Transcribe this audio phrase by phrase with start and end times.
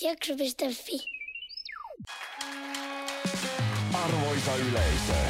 [0.00, 0.98] Jakso.fi.
[4.04, 5.20] Arvoisa yleisö,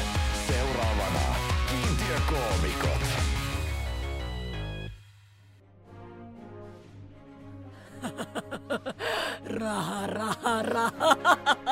[0.47, 1.35] seuraavana
[1.69, 3.03] kiintiökoomikot.
[9.59, 10.63] Raha, raha.
[10.63, 11.55] Raha.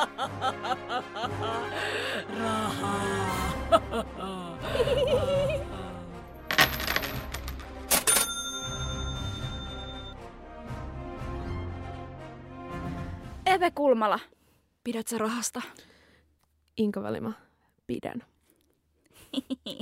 [13.92, 14.18] Kulmala,
[14.84, 15.62] pidät sä rahasta?
[16.76, 17.32] Inka Valima,
[17.86, 18.22] pidän.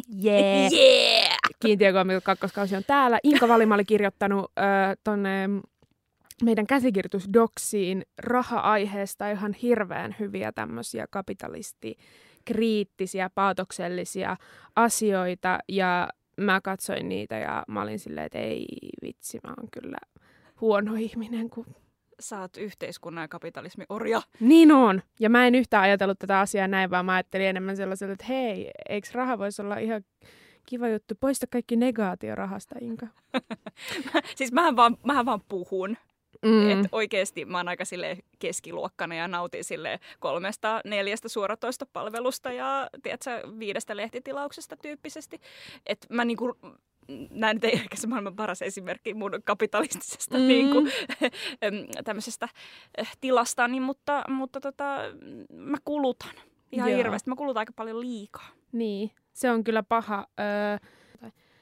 [0.08, 0.68] Jee!
[0.72, 0.72] Yeah.
[0.72, 1.36] Yeah!
[1.60, 3.18] Kiintiökoomikot kakkoskausi on täällä.
[3.24, 4.64] Inka Valima oli kirjoittanut äh,
[5.04, 5.48] tonne
[6.42, 14.36] meidän käsikirjoitusdoksiin raha-aiheesta ihan hirveän hyviä tämmöisiä kapitalistikriittisiä, paatoksellisia
[14.76, 15.58] asioita.
[15.68, 18.66] Ja mä katsoin niitä ja mä olin silleen, että ei
[19.02, 19.98] vitsi, mä oon kyllä
[20.60, 21.66] huono ihminen, kun
[22.20, 24.22] Sä oot yhteiskunnan ja kapitalismin orja.
[24.40, 25.02] Niin on.
[25.20, 28.70] Ja mä en yhtään ajatellut tätä asiaa näin, vaan mä ajattelin enemmän sellaisella, että hei,
[28.88, 30.02] eikö raha voisi olla ihan
[30.66, 31.14] kiva juttu.
[31.20, 33.06] Poista kaikki negaatio rahasta, Inka.
[34.36, 35.96] siis mähän vaan, mähän vaan puhun.
[36.42, 36.70] Mm.
[36.70, 42.88] Että oikeesti mä oon aika sille keskiluokkana ja nautin sille kolmesta, neljästä suoratoista palvelusta ja
[43.02, 45.40] tiedätkö, viidestä lehtitilauksesta tyyppisesti.
[45.86, 46.56] Että mä niinku,
[47.30, 50.48] näin nyt ei ehkä se maailman paras esimerkki mun kapitalistisesta Mm.
[50.52, 50.92] niin kuin,
[52.04, 52.48] tämmöisestä
[52.98, 54.96] eh, tilastani, mutta, mutta tota,
[55.52, 56.32] mä kulutan
[56.72, 56.96] ihan Joo.
[56.98, 57.30] hirveästi.
[57.30, 58.48] Mä kulutan aika paljon liikaa.
[58.72, 60.26] Niin, se on kyllä paha.
[60.40, 60.88] Öö,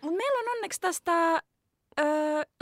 [0.03, 1.43] Mutta meillä on onneksi tästä
[2.01, 2.03] ö,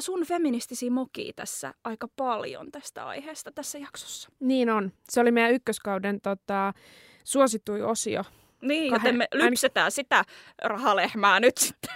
[0.00, 4.28] sun feministisiä mokia tässä aika paljon tästä aiheesta tässä jaksossa.
[4.40, 4.92] niin on.
[5.08, 6.72] Se oli meidän ykköskauden tota,
[7.24, 8.24] suosittuin osio.
[8.62, 10.24] Niin, Kahden- joten me lypsetään sitä
[10.62, 11.90] rahalehmää nyt sitten.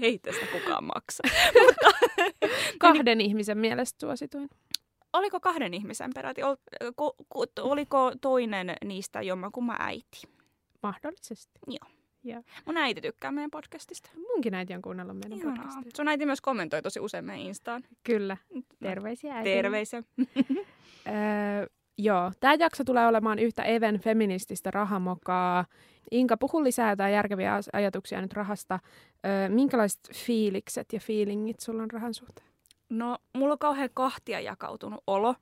[0.00, 1.22] Ei tästä kukaan maksa.
[2.78, 4.48] Kahden ihmisen mielestä suosituin.
[5.12, 6.42] Oliko kahden ihmisen peräti?
[6.42, 6.56] Ol,
[6.96, 10.22] ku, ku, oliko toinen niistä jommankumman äiti?
[10.82, 11.60] Mahdollisesti.
[12.66, 14.10] Mun äiti tykkää meidän podcastista.
[14.16, 15.56] Munkin äiti on kuunnellut meidän Ihanaa.
[15.56, 15.90] podcastia.
[15.96, 17.82] Sun äiti myös kommentoi tosi usein meidän Instaan.
[18.04, 18.36] Kyllä.
[18.82, 19.50] Terveisiä äiti.
[19.50, 20.02] Terveisiä.
[21.06, 21.66] Öö,
[21.98, 25.64] joo, tämä jakso tulee olemaan yhtä Even feminististä rahamokaa.
[26.10, 28.78] Inka, puhu lisää jotain järkeviä ajatuksia nyt rahasta.
[29.26, 32.46] Öö, minkälaiset fiilikset ja feelingit sulla on rahan suhteen?
[32.88, 35.34] No, mulla on kauhean kahtia jakautunut olo.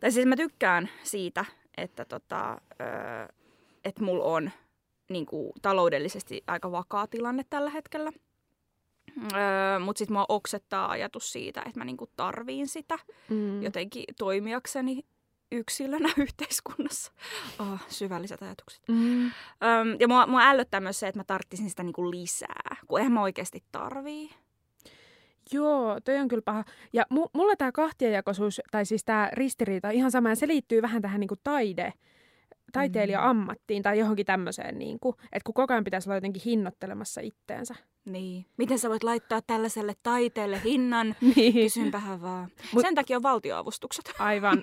[0.00, 1.44] Tai siis mä tykkään siitä,
[1.76, 3.34] että tota, ö,
[3.84, 4.50] et mulla on
[5.10, 8.12] niin kuin, taloudellisesti aika vakaa tilanne tällä hetkellä.
[9.34, 12.98] Öö, Mutta sitten mua oksettaa ajatus siitä, että mä niinku tarviin sitä
[13.30, 13.62] Mm.
[13.62, 15.04] jotenkin toimijakseni
[15.54, 17.12] yksilönä yhteiskunnassa.
[17.58, 18.82] Oh, syvälliset ajatukset.
[18.88, 19.24] Mm.
[19.24, 23.12] Öm, ja mua, mua ällöttää myös se, että mä tarttisin sitä niinku lisää, kun eihän
[23.12, 24.30] mä oikeasti tarvii.
[25.52, 26.64] Joo, toi on kyllä paha.
[26.92, 31.02] Ja mu- mulla tämä kahtiajakoisuus, tai siis tämä ristiriita ihan sama, ja se liittyy vähän
[31.02, 31.92] tähän niinku taide,
[32.74, 37.74] taiteilija-ammattiin tai johonkin tämmöiseen, niinku, että kun koko ajan pitäisi olla jotenkin hinnoittelemassa itteensä.
[38.04, 38.46] Niin.
[38.56, 41.14] Miten sä voit laittaa tällaiselle taiteelle hinnan?
[41.36, 41.54] Niin.
[41.54, 42.48] Kysynpähän vaan.
[42.72, 42.82] Mut-.
[42.82, 44.04] Sen takia on valtioavustukset.
[44.18, 44.58] Aivan.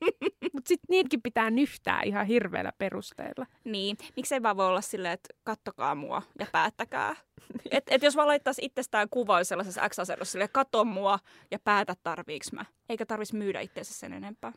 [0.52, 3.46] Mutta sitten niitäkin pitää nyhtää ihan hirveillä perusteilla.
[3.64, 3.96] Niin.
[4.16, 7.16] Miksei vaan voi olla silleen, että kattokaa mua ja päättäkää.
[7.70, 11.18] Et, et jos vaan laittaisi itsestään kuva sellaisessa X-asennossa silleen, kato mua
[11.50, 12.64] ja päätä tarviiks mä.
[12.88, 14.52] Eikä tarvitsisi myydä itseensä sen enempää.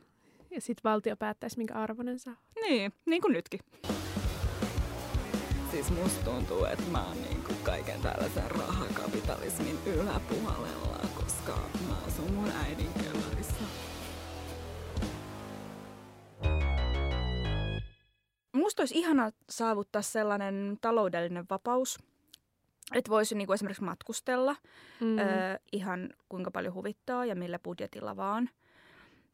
[0.55, 2.35] Ja sitten valtio päättäisi, minkä arvoinen saa.
[2.61, 3.59] Niin, niin kuin nytkin.
[5.71, 11.51] Siis musta tuntuu, että mä oon niinku kaiken tällaisen rahakapitalismin yläpuolella, koska
[11.89, 13.63] mä asun mun äidin kellarissa.
[18.53, 21.99] Musta olisi ihana saavuttaa sellainen taloudellinen vapaus,
[22.95, 24.55] että voisi niinku esimerkiksi matkustella
[24.99, 25.17] Mm.
[25.19, 25.25] öö,
[25.72, 28.49] ihan kuinka paljon huvittaa ja millä budjetilla vaan.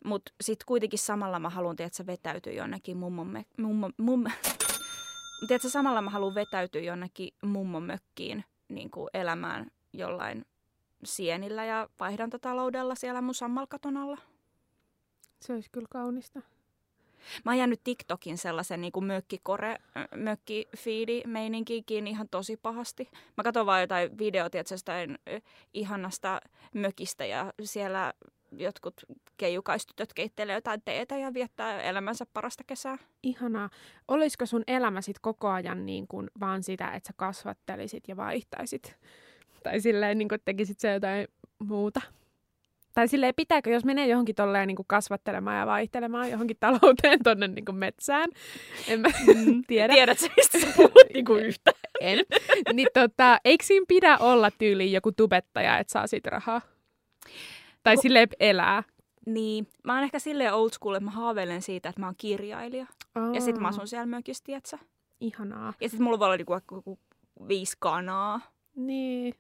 [0.06, 4.24] Mutta sitten kuitenkin samalla mä haluan, että se vetäytyy jonnekin mummon, me, mummon, mum,
[5.48, 10.46] tiedätkö, samalla mä haluan vetäytyä jonnekin mummon mökkiin niin kuin elämään jollain
[11.04, 14.18] sienillä ja vaihdantataloudella siellä mun sammalkaton alla.
[15.40, 16.42] Se olisi kyllä kaunista.
[17.46, 19.78] Mä oon jäänyt TikTokin sellaisen niin kuin mökkikore,
[20.16, 23.10] mökkifiidi meininkiin ihan tosi pahasti.
[23.38, 24.18] Mä katson vaan jotain
[24.72, 25.42] jostain ö,
[25.74, 26.42] ihanasta
[26.74, 28.14] mökistä ja siellä
[28.52, 28.94] jotkut
[29.38, 32.98] keijukaistytöt keittelee jotain teetä ja viettää elämänsä parasta kesää.
[33.24, 33.70] Ihanaa.
[34.08, 38.96] Olisiko sun elämä sit koko ajan niin kuin vaan sitä, että sä kasvattelisit ja vaihtaisit?
[39.64, 41.28] Tai silleen, niin kuin, tekisit se jotain
[41.60, 42.02] muuta?
[42.94, 47.48] Tai silleen, pitääkö, jos menee johonkin tolleen niin kuin kasvattelemaan ja vaihtelemaan johonkin talouteen tonne
[47.48, 48.30] niin kuin metsään?
[48.88, 49.08] En mä
[49.68, 49.94] tiedä.
[49.94, 51.72] Tiedätkö, mistä sä puhut niinku yhtä?
[52.02, 52.20] En.
[52.74, 56.62] Niin tota, eikö siinä pidä olla tyyliin joku tubettaja, että saa siitä rahaa?
[57.84, 58.84] Tai silleen elää.
[59.26, 62.86] Niin, mä oon ehkä silleen old school, että mä haaveilen siitä, että mä oon kirjailija.
[63.16, 64.80] Oh, Ja sit mä asun siellä mökissä, tietsä.
[65.20, 65.74] Ihanaa.
[65.82, 67.00] Ja sit mulla voi olla niinku joku
[67.48, 68.42] viisi kanaa.
[68.76, 69.34] Niin.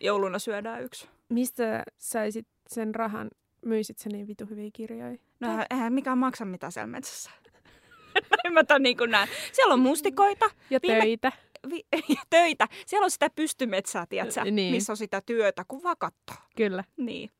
[0.00, 1.08] Jouluna syödään yksi.
[1.28, 3.30] Mistä saisit sen rahan?
[3.64, 5.18] Myisit sä niin vitu hyviä kirjoja?
[5.40, 7.30] No eihän- eihän mikään maksa mitään siellä metsässä.
[8.44, 9.28] Näin mä niin näen.
[9.52, 11.32] Siellä on mustikoita Ja Viime- töitä.
[11.70, 11.86] vi-
[12.16, 12.68] ja töitä.
[12.86, 14.74] Siellä on sitä pystymetsää, tietsä, Niin.
[14.74, 16.36] missä on sitä työtä, kun vaan kattoo.
[16.56, 16.84] Kyllä.
[16.96, 17.30] Niin.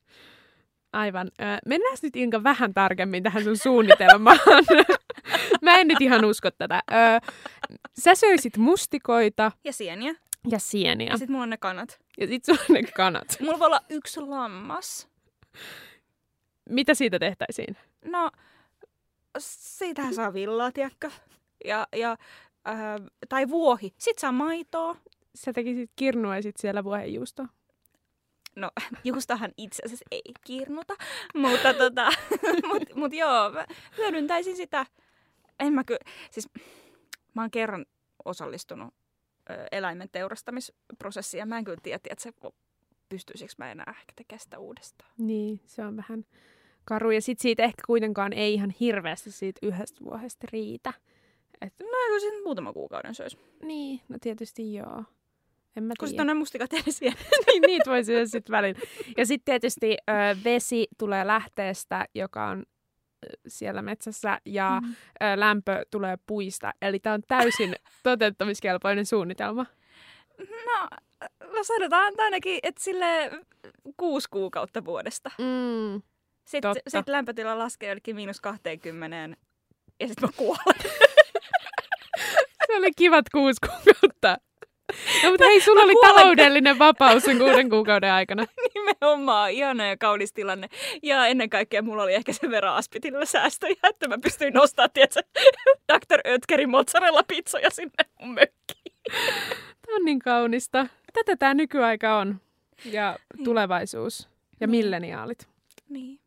[0.97, 1.31] Aivan.
[1.41, 4.39] Ö, mennään nyt Inka vähän tarkemmin tähän sun suunnitelmaan.
[5.63, 6.83] Mä en nyt ihan usko tätä.
[6.93, 7.31] Ö,
[8.01, 10.15] sä söisit mustikoita Ja sieniä.
[10.49, 11.11] ja sieniä.
[11.11, 11.99] Ja sit mulla on ne kanat.
[12.19, 13.37] Ja sit sulla on ne kanat.
[13.41, 15.09] Mulla voi olla yksi lammas.
[16.71, 17.77] Mitä siitä tehtäisiin?
[18.05, 18.31] No,
[19.39, 21.11] siitähän saa villaa, tiedätkö?
[21.65, 22.17] Ja, ja,
[22.69, 22.77] äh,
[23.29, 23.95] tai vuohi.
[23.99, 24.97] Sit saa maitoa.
[25.35, 27.47] Sä tekisit kirnua ja sit siellä vuohenjuustoa.
[28.57, 28.71] No,
[29.05, 30.95] juustahan itse asiassa ei kirnuta,
[31.43, 32.09] mutta tota,
[32.69, 33.67] mut, mut joo, mä
[33.97, 34.87] hyödyntäisin sitä.
[35.61, 36.49] En mä kyllä, siis
[37.35, 37.87] mä oon kerran
[38.25, 38.95] osallistunut
[39.51, 42.33] ö, eläimen teurastamisprosessiin ja mä en kyllä tiedä, että se
[43.09, 45.11] pystyisikö mä enää ehkä tekemään sitä uudestaan.
[45.19, 46.25] Niin, se on vähän
[46.85, 47.11] karu.
[47.11, 50.93] Ja sit siitä ehkä kuitenkaan ei ihan hirveästi siitä yhdestä vuodesta riitä.
[51.61, 53.39] Et, No kyllä sitten muutama kuukauden söisi.
[53.63, 55.05] niin, no tietysti joo.
[55.77, 57.19] En mä Kun sitten on ne mustikat siellä.
[57.47, 58.81] niin, niitä voi syödä sitten välillä.
[59.17, 60.13] Ja sitten tietysti ö,
[60.45, 62.63] vesi tulee lähteestä, joka on
[63.49, 64.93] siellä metsässä, ja Mhm.
[65.23, 66.73] ö, lämpö tulee puista.
[66.83, 69.67] Eli tämä on täysin toteuttamiskelpoinen suunnitelma.
[70.39, 70.89] No,
[71.53, 73.31] no sanotaan ainakin, että sille
[73.97, 75.31] kuusi kuukautta vuodesta.
[75.39, 76.03] Mm.
[76.45, 76.91] Sitten Totta.
[76.91, 79.37] sit lämpötila laskee jollekin miinus 20
[80.01, 80.81] ja sitten mä kuolen.
[82.67, 84.37] Se oli kivat kuusi kuukautta.
[85.25, 86.15] No, mutta hei, sulla mä oli kuolen.
[86.15, 88.47] taloudellinen vapaus sen kuuden kuukauden aikana.
[88.75, 90.69] Nimenomaan, ihana ja kaunis tilanne.
[91.03, 95.21] Ja ennen kaikkea mulla oli ehkä sen verran aspitilla säästöjä, että mä pystyin nostamaan, tiedätkö,
[95.93, 96.21] Dr.
[96.29, 98.95] Ötkerin mozzarella pizzoja sinne mun mökkiin.
[99.87, 100.87] Tämä on niin kaunista.
[101.13, 102.41] Tätä tämä nykyaika on.
[102.85, 104.29] Ja tulevaisuus.
[104.61, 104.71] Ja Niin.
[104.71, 105.49] milleniaalit.
[105.89, 106.21] Niin.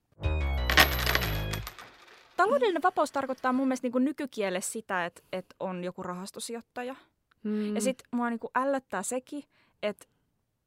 [2.38, 6.96] Taloudellinen vapaus tarkoittaa mun mielestä niin nykykielessä sitä, että, että on joku rahastosijoittaja.
[7.44, 7.76] Mm.
[7.76, 9.44] Ja sitten mua niin kuin ällöttää sekin,
[9.84, 10.06] että,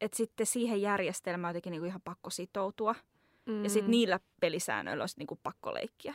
[0.00, 2.94] että sitten siihen järjestelmään on jotenkin niin kuin ihan pakko sitoutua.
[3.46, 3.64] mm.
[3.64, 6.14] Ja sitten niillä pelisäännöillä olisi niin kuin pakko leikkiä.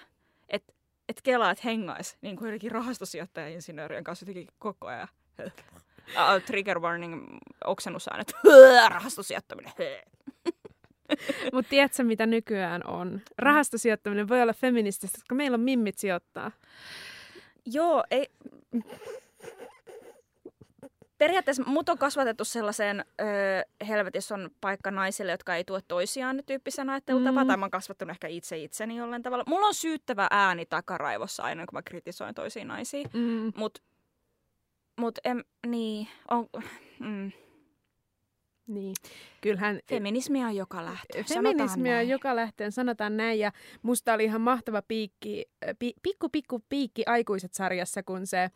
[0.49, 0.73] Että
[1.09, 5.07] et kelaa, että hengais niin kuin jotenkin rahastosijoittaja-insinöörien kanssa jotenkin koko ajan.
[6.07, 8.31] Uh, trigger warning, oksennussäännöt.
[8.89, 9.73] Rahastosijoittaminen.
[11.53, 13.21] Mutta tiedätkö, mitä nykyään on?
[13.37, 16.51] Rahastosijoittaminen voi olla feminististä, koska meillä on mimmit sijoittaa.
[17.65, 18.29] Joo, ei...
[21.17, 23.27] Periaatteessa mut on kasvatettu sellaiseen öö,
[23.87, 27.47] helvetissä on paikka naisille, jotka ei tue toisiaan tyyppisen ajattelutapaan, Mm.
[27.47, 29.43] tai mä oon kasvattanut ehkä itse itseni jollain tavalla.
[29.47, 33.07] Mulla on syyttävä ääni takaraivossa aina, kun mä kritisoin toisia naisia.
[33.13, 33.51] Mm.
[33.55, 33.83] Mut,
[34.99, 36.47] mut em, niin, on,
[36.99, 37.31] mm,
[38.67, 38.95] Niin.
[39.41, 41.23] Kyllähän feminismia on joka lähtö.
[41.23, 43.39] feminismiä on joka lähteen, sanotaan näin.
[43.39, 45.45] Ja musta oli ihan mahtava piikki,
[45.79, 48.49] pi, pikku pikku piikki aikuiset sarjassa, kun se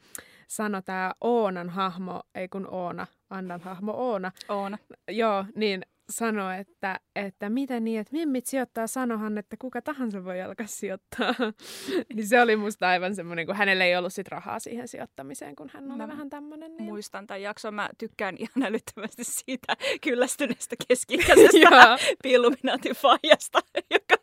[0.47, 4.77] sanoi tämä Oonan hahmo, ei kun Oona, Annan hahmo Oona, On.
[5.09, 10.41] Joo, niin sanoi, että, että miten niin, että mimmit sijoittaa, sanohan, että kuka tahansa voi
[10.41, 11.33] alkaa sijoittaa.
[12.15, 15.69] niin se oli musta aivan semmoinen, kun hänellä ei ollut sit rahaa siihen sijoittamiseen, kun
[15.73, 16.77] hän oli Mä vähän tämmöinen.
[16.77, 16.83] Niin...
[16.83, 17.73] Muistan tämän jakson.
[17.73, 21.97] Mä tykkään ihan älyttömästi siitä kyllästyneestä keski-ikäisestä Joo,
[22.33, 23.59] Illuminatin faijasta,
[23.91, 24.15] joka,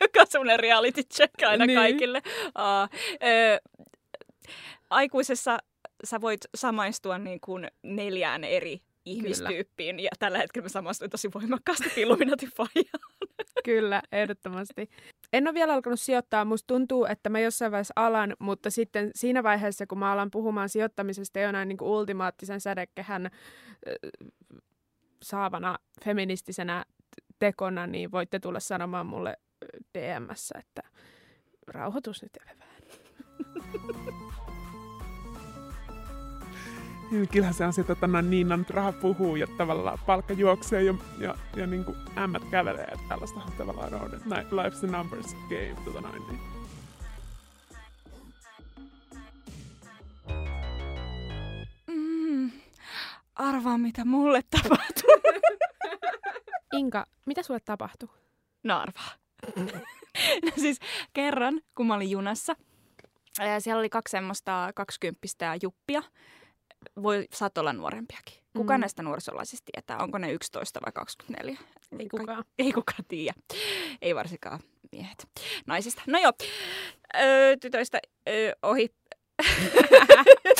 [0.00, 1.66] joka on semmoinen reality check aina Niin.
[1.66, 1.78] niin.
[1.78, 2.22] kaikille.
[2.46, 3.60] Uh, ö,
[4.90, 5.58] aikuisessa
[6.04, 10.00] sä voit samaistua niin kuin neljään eri ihmistyyppiin.
[10.00, 13.30] Ja tällä hetkellä mä samaistuin tosi voimakkaasti Illuminatin faijaan.
[13.64, 14.88] kyllä, ehdottomasti.
[15.32, 16.44] En ole vielä alkanut sijoittaa.
[16.44, 20.68] Musta tuntuu, että mä jossain vaiheessa alan, mutta sitten siinä vaiheessa, kun mä alan puhumaan
[20.68, 23.30] sijoittamisesta jonain niin kuin ultimaattisen sädekehän
[25.22, 26.84] saavana feministisenä
[27.38, 29.36] tekona, niin voitte tulla sanomaan mulle
[29.98, 30.82] DMssä, että
[31.66, 32.56] rauhoitus nyt vähän.
[37.10, 40.32] Niin, Kyllähän se on se, että no, niin on, nyt raha puhuu ja tavallaan palkka
[40.32, 42.84] juoksee ja, ja, ja niin kuin ämmät kävelee.
[42.84, 44.14] Että tällaista tavallaan on.
[44.14, 45.76] että Life's the numbers game.
[45.84, 46.40] Tota noin, niin.
[51.86, 52.50] Mm,
[53.34, 55.10] arvaa, mitä mulle tapahtuu.
[56.78, 58.08] Inka, mitä sulle tapahtui?
[58.62, 59.10] No arvaa.
[60.44, 60.78] no siis
[61.12, 62.56] kerran, kun mä olin junassa,
[63.58, 66.02] siellä oli kaksi semmoista kaksikymppistä juppia,
[67.02, 68.34] voi, saat olla nuorempiakin.
[68.56, 68.80] Kuka Mm.
[68.80, 71.58] näistä nuorisolaisista tietää, onko ne 11 vai 24?
[71.98, 72.44] Ei Ka- kukaan.
[72.58, 73.34] Ei kukaan tiedä.
[74.02, 74.60] Ei varsinkaan
[74.92, 75.28] miehet.
[75.66, 76.02] Naisista.
[76.06, 76.32] No joo,
[77.20, 78.88] öö, tytöistä öö, ohi.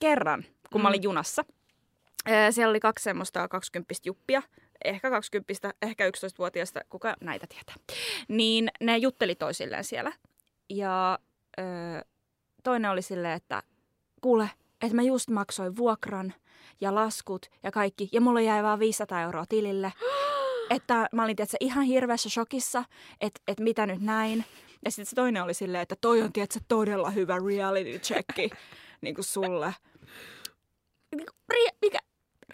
[0.00, 0.90] Kerran, kun mä Mm.
[0.90, 1.44] olin junassa,
[2.30, 4.42] öö, siellä oli kaksi semmoista 20 juppia,
[4.84, 7.74] ehkä 20, ehkä 11-vuotiaista, kuka näitä tietää.
[8.28, 10.12] Niin ne jutteli toisilleen siellä.
[10.70, 11.18] Ja
[11.58, 11.64] öö,
[12.64, 13.62] toinen oli silleen, että
[14.24, 14.50] kuule,
[14.82, 16.34] että mä just maksoin vuokran
[16.80, 19.92] ja laskut ja kaikki, ja mulla jäi vaan 500 euroa tilille.
[20.76, 22.84] että mä olin tietysti, ihan hirveässä shokissa,
[23.20, 24.44] että, että mitä nyt näin.
[24.84, 28.50] Ja sitten se toinen oli silleen, että toi on tietysti todella hyvä reality checki
[29.02, 29.74] niin kuin sulle.
[31.16, 31.98] Niin kuin, ria- mikä?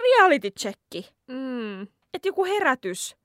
[0.01, 1.09] Reality checki.
[1.27, 1.83] Mm.
[2.15, 3.17] Että joku herätys.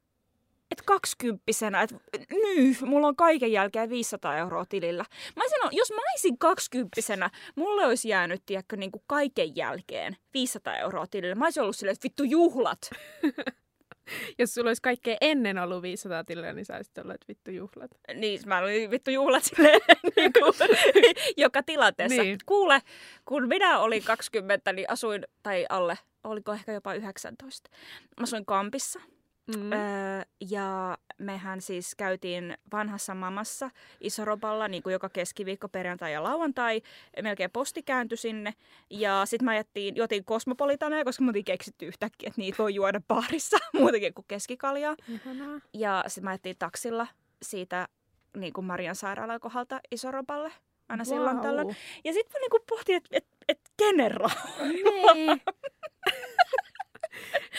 [0.75, 1.95] Että kaksikymppisenä, että
[2.31, 5.05] nyt, mulla on kaiken jälkeen 500 euroa tilillä.
[5.35, 10.77] Mä sanon, jos mä olisin kaksikymppisenä, mulle olisi jäänyt, tiedätkö, niin kuin kaiken jälkeen 500
[10.77, 11.35] euroa tilille.
[11.35, 12.89] Mä olisin ollut silleen, että vittu juhlat.
[14.39, 17.91] Jos sulla olisi kaikkea ennen ollut 500 tilillä, niin sä olisit ollut vittu juhlat.
[18.13, 19.81] Niin, mä olin vittu juhlat silleen,
[20.15, 20.53] niin kuin,
[21.37, 22.21] joka tilanteessa.
[22.21, 22.37] Niin.
[22.45, 22.81] Kuule,
[23.25, 27.69] kun minä olin 20, niin asuin, tai alle, oliko ehkä jopa 19.
[28.19, 28.99] Mä asuin kampissa.
[29.47, 29.71] Mm.
[29.71, 29.79] Öö,
[30.49, 33.69] ja mehän siis käytiin vanhassa mamassa
[34.01, 36.81] Isoropalla niin kuin joka keskiviikko, perjantai ja lauantai.
[37.21, 38.53] Melkein posti kääntyi sinne.
[38.89, 43.01] Ja sitten mä ajettiin, jotin kosmopolitaneja, koska me oltiin keksitty yhtäkkiä, että niitä voi juoda
[43.07, 44.95] baarissa muutenkin kuin keskikaljaa.
[45.07, 45.59] Ihanaa.
[45.73, 47.07] Ja sitten mä ajettiin taksilla
[47.41, 47.87] siitä
[48.37, 50.51] niin kuin Marian sairaalan kohdalta Isoropalle
[50.89, 51.13] aina wow.
[51.13, 51.75] silloin tällöin.
[52.03, 54.47] Ja sitten mä niinku pohtin, että et, et kenen rahaa?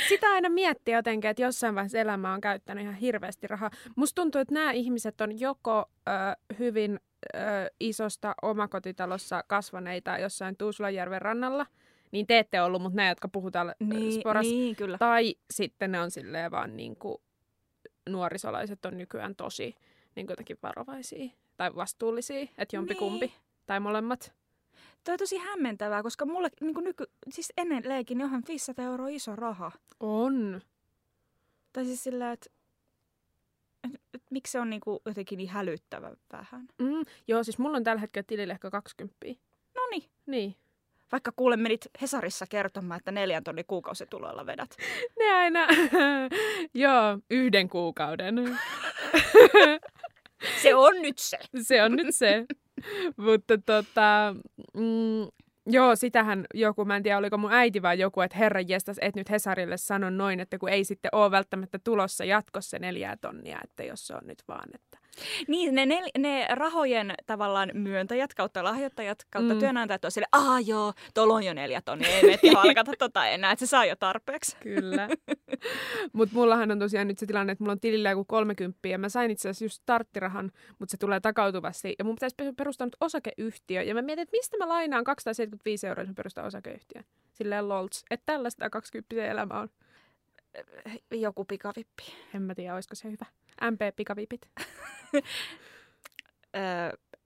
[0.09, 3.71] Sitä aina miettii jotenkin, että jossain vaiheessa elämää on käyttänyt ihan hirveästi rahaa.
[3.97, 6.13] Musta tuntuu, että nämä ihmiset on joko ö,
[6.59, 7.01] hyvin
[7.35, 7.39] ö,
[7.81, 11.67] isosta omakotitalossa kasvaneita jossain Tuusulajärven rannalla,
[12.13, 14.47] niin te ette ollut, mutta nämä, jotka puhutaan Niin, sporas.
[14.47, 14.99] niin, kyllä.
[14.99, 17.17] Tai sitten ne on silleen vaan niin kuin,
[18.09, 19.75] nuorisolaiset on nykyään tosi
[20.17, 23.37] niin jotenkin varovaisia tai vastuullisia, että jompikumpi Niin.
[23.67, 24.33] tai molemmat.
[25.07, 29.09] Toi on tosi hämmentävää, koska mulle niin kuin nyky, siis ennen leikin johon 500 euroa
[29.09, 29.73] iso raha.
[30.01, 30.61] On.
[31.73, 32.51] Tai siis sillä, että
[33.85, 36.69] et, et, miksi se on niin kuin jotenkin niin hälyttävän vähän.
[36.79, 39.17] Mm, joo, siis mulla on tällä hetkellä tilillä ehkä 20.
[39.75, 40.05] No niin.
[40.27, 40.57] Niin.
[41.13, 44.77] Vaikka kuule menit Hesarissa kertomaan, että neljän tonnin kuukausituloilla vedät.
[45.19, 45.67] Ne aina,
[46.85, 48.35] joo, yhden kuukauden.
[50.63, 51.39] Se on nyt se.
[51.63, 52.47] Se on nyt se.
[53.17, 54.35] Mutta tota,
[54.75, 55.29] mm,
[55.67, 59.17] joo, sitähän joku, mä en tiedä oliko mun äiti vai joku, että herran jestas, et
[59.17, 63.85] nyt Hesarille sano noin, että kun ei sitten ole välttämättä tulossa jatkossa neljää tonnia, että
[63.85, 64.99] jos se on nyt vaan, että
[65.49, 69.61] Niin, ne, ne, ne rahojen tavallaan myöntäjät kautta lahjoittajat kautta Mm.
[69.61, 73.53] työnantajat on sille, aa joo, tuolla on jo neljä tonnia, ei meitä palkata tota enää,
[73.53, 74.57] että se saa jo tarpeeksi.
[74.63, 75.09] Kyllä.
[76.13, 79.09] mutta mullahan on tosiaan nyt se tilanne, että mulla on tilillä joku 30 ja mä
[79.09, 81.95] sain itse asiassa just starttirahan, mutta se tulee takautuvasti.
[81.99, 83.83] Ja mun pitäisi pe- perustaa nyt osakeyhtiö.
[83.83, 87.05] Ja mä mietin, että mistä mä lainaan 275 euroa, jos mä perustan osakeyhtiön.
[87.33, 88.05] Silleen lolts.
[88.11, 89.69] Että tällaista 20 elämä on.
[91.11, 92.03] Joku pikavippi.
[92.35, 93.27] En mä tiedä, olisiko se hyvä.
[93.71, 94.49] MP-pikavipit.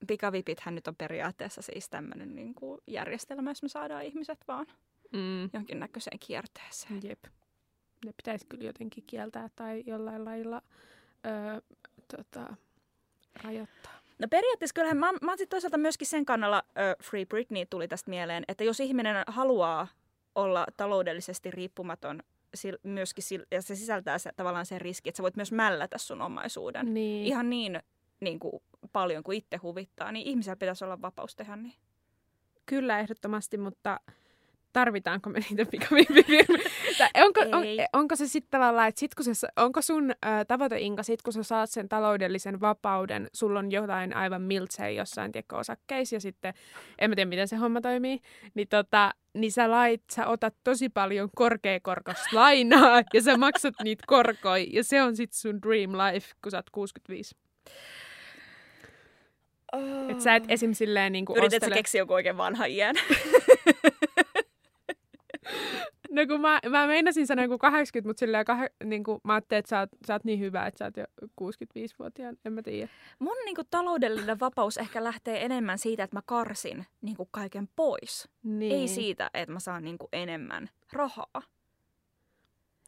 [0.07, 4.67] Pikavipithän nyt on periaatteessa siis tämmöinen niin kuin järjestelmä, jos me saadaan ihmiset vaan
[5.13, 5.51] Mm.
[5.53, 7.01] jonkinnäköiseen kierteeseen.
[7.03, 7.25] Jep.
[8.05, 10.63] Ne pitäisi kyllä jotenkin kieltää tai jollain lailla
[11.27, 11.61] öö,
[12.17, 12.57] tota,
[13.45, 13.93] rajoittaa.
[14.19, 17.89] No periaatteessa kyllähän mä, mä oon sit toisaalta myöskin sen kannalla, ö, Free Britney tuli
[17.89, 19.89] tästä mieleen, että jos ihminen haluaa
[20.35, 22.23] olla taloudellisesti riippumaton,
[22.83, 26.95] myöskin ja se sisältää se, tavallaan sen riski, että sä voit myös mällätä sun omaisuuden.
[26.95, 27.27] Niin.
[27.27, 27.83] Ihan niin,
[28.21, 31.75] niin kuin paljon kuin itse huvittaa, niin ihmisellä pitäisi olla vapaus tehdä niin.
[32.67, 34.01] Kyllä ehdottomasti, mutta
[34.73, 36.71] tarvitaanko me niitä pikavipifirmoja?
[36.99, 40.79] Tai onko, on, onko se sitten tavallaan, että sit kun se, onko sun ä, tavoite
[40.79, 45.57] Inka, sit kun sä saat sen taloudellisen vapauden, sulla on jotain aivan miltsei jossain tiedätkö,
[45.57, 46.55] osakkeissa ja sitten,
[46.99, 48.21] en mä tiedä miten se homma toimii,
[48.55, 54.05] niin, tota, niin sä, lait, sä otat tosi paljon korkeakorkoista lainaa ja sä maksat niitä
[54.07, 57.37] korkoja ja se on sitten sun dream life, kun sä oot 65.
[59.73, 60.11] Oh.
[60.11, 60.73] Että sä et esim.
[60.73, 61.75] silleen niin kuin ostele...
[61.75, 62.97] keksiä joku oikein vanha iän?
[66.11, 69.59] No kun mä, mä meinasin sanoa joku 80, mutta silleen kah, niin kuin, mä ajattelin,
[69.59, 71.05] että sä oot, sä oot niin hyvä, että sä oot jo
[71.41, 72.89] 65-vuotiaan, en mä tiedä.
[73.19, 77.69] Mun niin kuin, taloudellinen vapaus ehkä lähtee enemmän siitä, että mä karsin niin kuin, kaiken
[77.77, 78.29] pois.
[78.43, 78.81] Niin.
[78.81, 81.43] Ei siitä, että mä saan niin kuin, enemmän rahaa.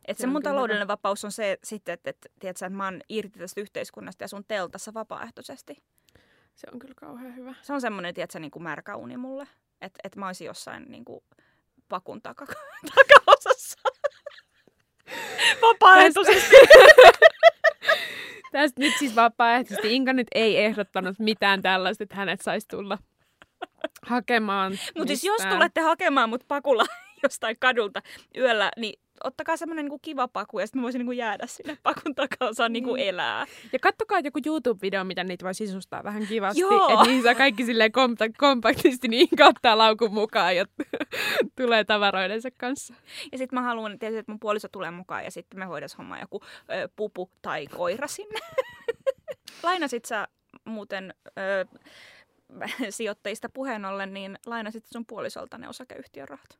[0.09, 2.85] Et Se se, mun kyllä taloudellinen vapaus on se sitten, että, että, tiedätkö, että mä
[2.85, 5.83] oon irti tästä yhteiskunnasta ja sun teltassa vapaaehtoisesti.
[6.55, 7.55] Se on kyllä kauhean hyvä.
[7.63, 9.49] Se on semmoinen, tiedätkö, niin kuin märkä uni mulle.
[9.81, 11.25] että et mä olisin jossain niin kuin,
[11.93, 12.47] pakun taka,
[12.95, 13.79] takaosassa.
[15.63, 16.57] Vapaaehtoisesti.
[18.53, 19.95] Tästä nyt siis vapaaehtoisesti.
[19.95, 22.99] Inka nyt ei ehdottanut mitään tällaista, että hänet saisi tulla
[24.03, 24.73] hakemaan.
[24.99, 26.85] Mutta siis jos tulette hakemaan mut pakulla
[27.23, 28.03] jostain kadulta
[28.37, 32.15] yöllä, niin ottakaa semmoinen niinku kiva paku ja sitten mä voisin niinku jäädä sinne pakun
[32.15, 33.09] takaosaan niinku Niin.
[33.09, 33.47] elää.
[33.73, 36.61] Ja kattokaa joku YouTube-video, mitä niitä voi sisustaa vähän kivasti.
[36.61, 36.89] Joo.
[36.89, 40.67] Että niihin saa kaikki silleen kompa- kompaktisti niin kattaa laukun mukaan ja
[41.61, 42.95] tulee tavaroidensa kanssa.
[43.33, 46.19] Ja sitten mä haluan tietysti, että mun puoliso tulee mukaan ja sitten me hoidas homma
[46.21, 48.41] joku ö, pupu tai koira sinne.
[49.63, 50.29] Lainasit sä
[50.65, 51.67] muuten ö,
[52.91, 56.59] sijoittajista puheen ollen, niin lainasit sun puolisolta ne osakeyhtiön rahat.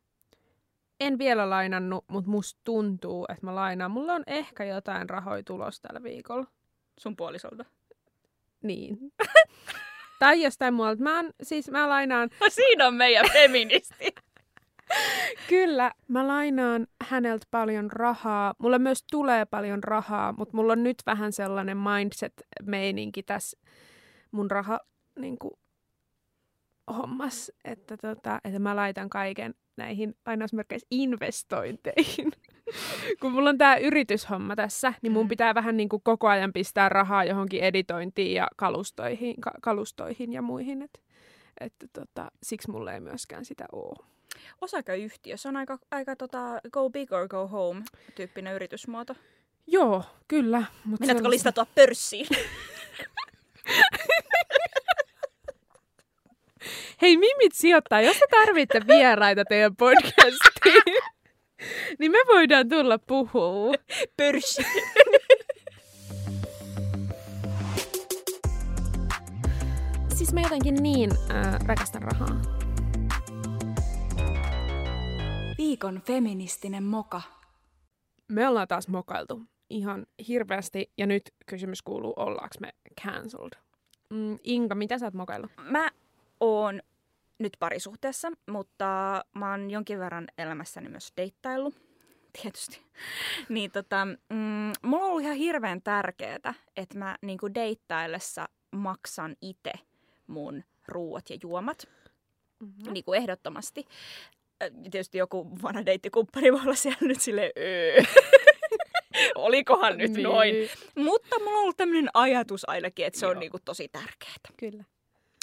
[1.03, 3.91] En vielä lainannut, mutta musta tuntuu, että mä lainaan.
[3.91, 6.47] Mulla on ehkä jotain rahoja tulos tällä viikolla.
[6.99, 7.65] Sun puolisolta.
[8.63, 8.99] Niin.
[10.19, 11.03] tai jostain muualta.
[11.03, 14.15] Mä, oon, siis mä lainaan, No siinä on meidän feministi.
[15.49, 18.55] kyllä, mä lainaan häneltä paljon rahaa.
[18.59, 23.59] Mulla myös tulee paljon rahaa, mutta mulla on nyt vähän sellainen mindset-meininki tässä
[24.31, 24.81] mun raha
[25.19, 25.55] niin kuin,
[26.97, 32.33] hommas, että, tota, että mä laitan kaiken näihin lainausmerkeissä investointeihin.
[33.21, 35.29] Kun mulla on tämä yrityshomma tässä, niin mun Mm.
[35.29, 40.43] pitää vähän niin kuin koko ajan pistää rahaa johonkin editointiin ja kalustoihin, ka- kalustoihin ja
[40.43, 40.83] muihin.
[40.83, 41.01] Et,
[41.61, 44.07] että tota, siksi mulla ei myöskään sitä ole.
[44.61, 47.83] Osakeyhtiö, se on aika, aika tota, go big or go home
[48.15, 49.15] tyyppinen yritysmuoto.
[49.67, 50.63] Joo, kyllä.
[50.85, 52.27] Mut Minätkö sellaista- listatua pörssiin?
[57.03, 61.03] Hei, Mimit sijoittaa, jos te tarvitte vieraita teidän podcastiin,
[61.99, 63.75] niin me voidaan tulla puhua.
[64.17, 64.63] Pörssi.
[70.15, 72.43] Siis mä jotenkin niin äh, rakastan rahaa.
[75.59, 77.23] Viikon feministinen moka.
[78.29, 82.69] Me ollaan taas mokailtu ihan hirveästi ja nyt kysymys kuuluu, ollaanko me
[83.03, 83.53] cancelled?
[84.11, 85.51] Mm, Inka, mitä sä oot mokaillut?
[85.71, 85.91] Mä
[86.43, 86.83] oon
[87.39, 88.85] nyt parisuhteessa, mutta
[89.35, 91.75] mä oon jonkin verran elämässäni myös deittaillut,
[92.43, 92.81] tietysti.
[93.49, 99.73] Niin tota, mm, mulla on ollut ihan hirveän tärkeää, että mä niinku deittaillessa maksan itse
[100.27, 101.89] mun ruuat ja juomat.
[102.61, 102.93] Mm-hmm.
[102.93, 103.85] Niin kuin ehdottomasti.
[104.91, 108.03] Tietysti joku vanha deittikumppani voi olla siellä nyt silleen, öö.
[109.35, 110.23] Olikohan nyt Niin.
[110.23, 110.55] noin.
[110.97, 113.41] Mutta mulla on ollut tämmöinen ajatus ainakin, että se on Joo.
[113.41, 114.35] niinku tosi tärkeää.
[114.57, 114.85] Kyllä.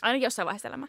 [0.02, 0.88] Ainakin jossain vaiheessa elämää.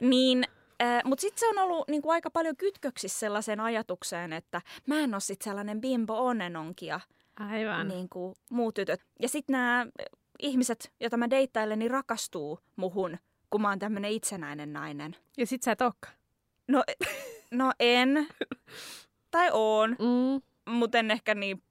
[0.00, 0.44] Niin,
[0.82, 5.14] äh, mutta sitten se on ollut niinku aika paljon kytköksissä sellaiseen ajatukseen, että mä en
[5.14, 7.00] ole sit sellainen bimbo onnenonkia
[7.40, 7.88] Aivan.
[7.88, 9.00] niin kuin muut tytöt.
[9.20, 9.86] Ja sitten nämä
[10.38, 13.18] ihmiset, joita mä deittailen, niin rakastuu muhun,
[13.50, 15.16] kun mä oon tämmöinen itsenäinen nainen.
[15.36, 16.14] Ja sit sä et ookaan.
[16.68, 16.84] No,
[17.50, 18.26] no en.
[19.30, 20.42] tai oon, Mm.
[20.72, 21.62] mutta en ehkä niin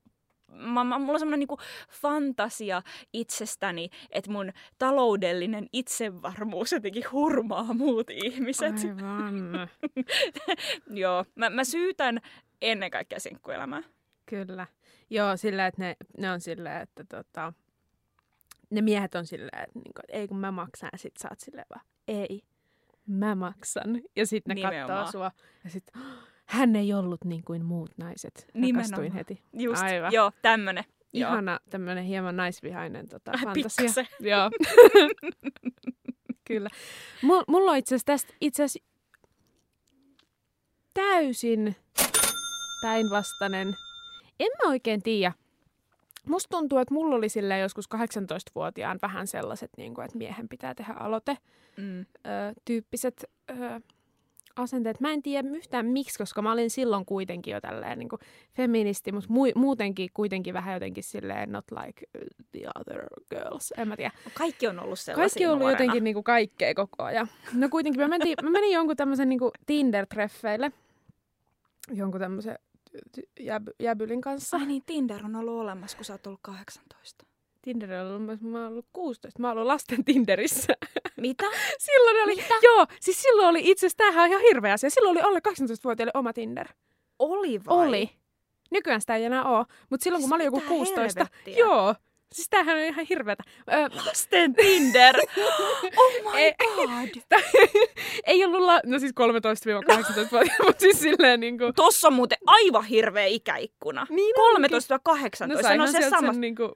[0.53, 1.57] Mä, mä, mulla on semmoinen niinku
[1.89, 2.81] fantasia
[3.13, 8.75] itsestäni, että mun taloudellinen itsevarmuus jotenkin hurmaa muut ihmiset.
[8.75, 9.69] Aivan.
[11.01, 12.19] Joo, mä, mä syytän
[12.61, 13.83] ennen kaikkea sinkkuelämää.
[14.25, 14.67] Kyllä.
[15.09, 17.53] Joo, sillä, että ne, ne on silleen, että tota,
[18.69, 21.39] ne miehet on silleen, että, niinku, että ei kun mä maksan ja sit sä oot
[21.39, 22.41] silleen vaan, ei,
[23.07, 24.01] mä maksan.
[24.15, 25.03] Ja sitten ne Nimenomaan.
[25.03, 25.31] katsoo sua
[25.63, 25.91] ja sit
[26.45, 28.47] hän ei ollut niin kuin muut naiset.
[28.53, 28.75] Nimenomaan.
[28.75, 29.41] Rakastuin heti.
[29.53, 30.11] Just, Aivan.
[30.13, 30.83] joo, tämmönen.
[31.13, 33.53] Ihana tämmöinen hieman naisvihainen tota, fantasia.
[33.53, 34.07] pikkasen.
[34.31, 34.49] Joo.
[36.47, 36.69] Kyllä.
[37.21, 38.89] Mulla, mulla on itse asiassa tästä itse asiassa
[40.93, 41.75] täysin
[42.81, 43.67] päinvastainen.
[44.39, 45.33] En mä oikein tiedä.
[46.27, 50.75] Musta tuntuu, että mulla oli silleen joskus 18-vuotiaan vähän sellaiset, niin kuin, että miehen pitää
[50.75, 51.37] tehdä aloite
[51.77, 51.99] Mm.
[52.01, 52.05] ö,
[52.65, 53.53] tyyppiset ö,
[54.55, 54.99] asenteet.
[54.99, 58.19] Mä en tiedä yhtään miksi, koska mä olin silloin kuitenkin jo tälleen niin kuin
[58.53, 63.73] feministi, mutta mu- muutenkin kuitenkin vähän jotenkin silleen not like uh, the other girls.
[63.77, 64.11] En mä tiedä.
[64.33, 65.81] Kaikki on ollut sellaisia Kaikki on ollut nuorena.
[65.83, 67.27] jotenkin niin kuin kaikkea koko ajan.
[67.53, 70.71] No kuitenkin mä menin, mä menin jonkun tämmöisen niin Tinder-treffeille.
[71.91, 72.59] Jonkun tämmöisen
[73.39, 74.57] jäb, jäbylin kanssa.
[74.57, 77.25] Ai niin, Tinder on ollut olemassa, kun sä oot ollut 18.
[77.63, 79.41] Tinder on ollut, mä- mä ollut 16.
[79.41, 80.73] Mä ollut lasten Tinderissä.
[81.17, 81.45] Mitä?
[81.85, 82.53] silloin oli, Mitä?
[82.63, 84.89] joo, siis silloin oli itse asiassa, tämähän on ihan hirveä asia.
[84.89, 86.67] Silloin oli alle 18-vuotiaille oma Tinder.
[87.19, 87.87] Oli vai?
[87.87, 88.09] Oli.
[88.71, 89.65] Nykyään sitä ei enää ole.
[89.89, 91.57] Mutta silloin kun mä olin joku Mitä 16, helvettiä?
[91.57, 91.95] joo,
[92.33, 93.43] siis tämähän on ihan hirveätä.
[93.73, 95.15] Ö, Lasten Tinder!
[95.97, 97.39] oh my Ei- god!
[98.27, 102.85] ei ollut, la- no siis 13-18-vuotiaat, mutta siis silleen niin kuin, Tossa on muuten aivan
[102.85, 104.07] hirveä ikäikkuna.
[104.09, 106.31] Niin 13-18, no, no se sama.
[106.31, 106.71] Sen, niin kuin,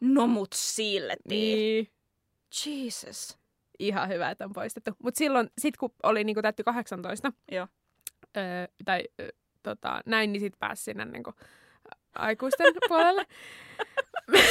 [0.00, 1.16] No mut silti.
[1.28, 1.88] niin.
[2.66, 3.38] Jesus.
[3.78, 4.90] ihan hyvä, että on poistettu.
[5.02, 7.66] Mutta silloin, sit kun oli niinku täytty 18, Joo.
[8.36, 8.42] öö,
[8.84, 9.28] tai ö,
[9.62, 11.32] tota, näin, niin sitten pääsi sinne niinku
[12.14, 13.26] aikuisten puolelle.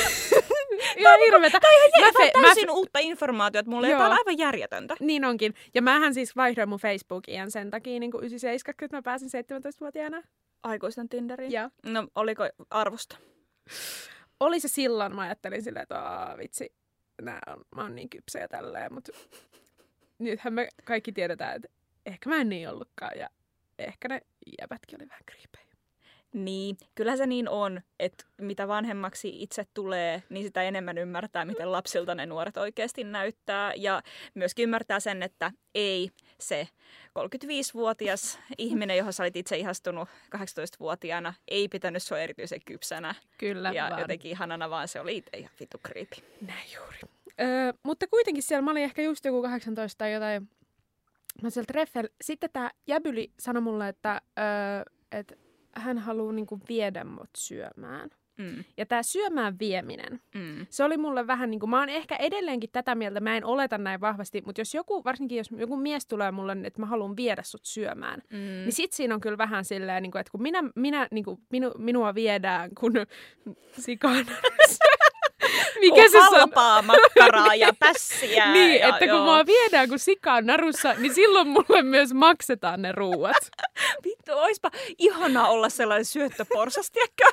[0.97, 1.59] ihan hirveetä.
[1.59, 3.99] Tämä on Mä ihan fe- mä mä täysin uutta informaatiota mulle, ja Joo.
[3.99, 4.95] tämä on aivan järjetöntä.
[4.99, 5.53] Niin onkin.
[5.73, 10.21] Ja mähän siis vaihdoin mun Facebook-iän sen takia niin 97, että mä pääsin 17-vuotiaana.
[10.63, 11.51] Aikuisten Tinderiin.
[11.51, 13.17] Ja No, oliko arvosta?
[14.39, 16.75] Oli se silloin, mä ajattelin silleen, että vitsi,
[17.21, 19.11] nää on, mä oon niin kypsä ja tälleen, mutta
[20.19, 21.67] nythän me kaikki tiedetään, että
[22.05, 23.29] ehkä mä en niin ollutkaan ja
[23.79, 24.21] ehkä ne
[24.61, 25.74] jäpätkin oli vähän kriipejä.
[26.35, 31.71] Niin, kyllä se niin on, että mitä vanhemmaksi itse tulee, niin sitä enemmän ymmärtää, miten
[31.71, 33.73] lapsilta ne nuoret oikeasti näyttää.
[33.75, 34.01] Ja
[34.33, 36.67] myöskin ymmärtää sen, että ei se
[37.19, 43.15] 35-vuotias ihminen, johon sä olit itse ihastunut 18-vuotiaana, ei pitänyt sua erityisen kypsänä.
[43.37, 44.01] Kyllä, ja vaan.
[44.01, 46.15] jotenkin ihanana, vaan se oli itse ihan vitu creepy.
[46.41, 46.99] Näin juuri.
[47.41, 50.41] Öö, mutta kuitenkin siellä mä olin ehkä just joku 18 tai jotain.
[50.41, 50.49] Mä
[51.43, 52.09] olin siellä treffeillä.
[52.21, 55.35] Sitten tämä Jäbyli sanoi mulle, että, öö, että
[55.75, 58.09] hän haluaa niinku viedä mut syömään.
[58.37, 60.65] Mm, Ja tämä syömään vieminen, mm.
[60.69, 63.77] se oli mulle vähän niin kuin, mä oon ehkä edelleenkin tätä mieltä, mä en oleta
[63.77, 67.43] näin vahvasti, mutta jos joku, varsinkin jos joku mies tulee mulle, että mä haluan viedä
[67.43, 68.37] sut syömään, Mm.
[68.37, 71.39] niin sit siinä on kyllä vähän silleen, niin kuin, että kun minä, minä niin kuin,
[71.51, 72.93] minu, minua viedään kun
[73.85, 74.25] sikan.
[75.81, 76.23] Mikä se on?
[76.23, 78.51] halpaa makkaraa ja pässiä.
[78.51, 79.23] Niin, ja, että kun joo.
[79.23, 83.51] mua viedään kun sikaan narussa, niin silloin mulle myös maksetaan ne ruuat.
[84.05, 87.23] Vittu, oispa ihana olla sellainen syöttöporsas, tiedätkö?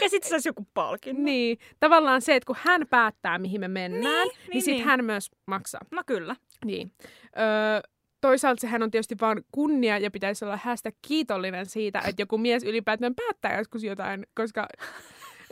[0.00, 1.22] ja sitten se olisi joku palkinto.
[1.22, 4.84] niin, tavallaan se, että kun hän päättää, mihin me mennään, niin, niin, niin sitten niin.
[4.84, 5.80] hän myös maksaa.
[5.90, 6.36] No kyllä.
[6.64, 6.92] Niin.
[7.38, 7.80] Öö,
[8.20, 12.64] toisaalta sehän on tietysti vaan kunnia ja pitäisi olla hästä kiitollinen siitä, että joku mies
[12.64, 14.66] ylipäätään päättää joskus jotain, koska...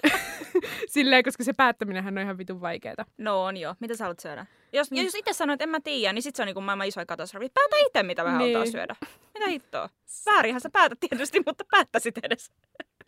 [0.88, 3.04] Silleen, koska se päättäminenhän on ihan vitun vaikeeta.
[3.18, 3.74] No on joo.
[3.80, 4.46] Mitä sä haluat syödä?
[4.72, 6.86] Jos, ja jos itse sanoit, että en mä tiedä, niin sit se on niinku maailman
[6.86, 7.48] isoin katastrofi.
[7.54, 8.38] Päätä itse, mitä me Niin.
[8.40, 8.96] halutaan syödä.
[9.34, 9.88] Mitä hittoa?
[10.26, 12.50] Väärinhän sä päätät tietysti, mutta päättäisit edes.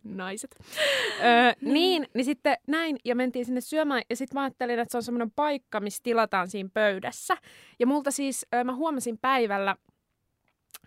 [0.03, 0.55] Naiset.
[1.23, 4.97] öö, niin, niin sitten näin, ja mentiin sinne syömään, ja sitten mä ajattelin, että se
[4.97, 7.37] on semmoinen paikka, missä tilataan siinä pöydässä.
[7.79, 9.75] Ja multa siis, öö, mä huomasin päivällä,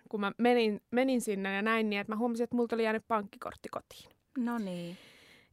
[0.09, 3.03] kun mä menin, menin sinne ja näin, niin että mä huomasin, että multa oli jäänyt
[3.07, 4.09] pankkikortti kotiin.
[4.37, 4.97] No niin.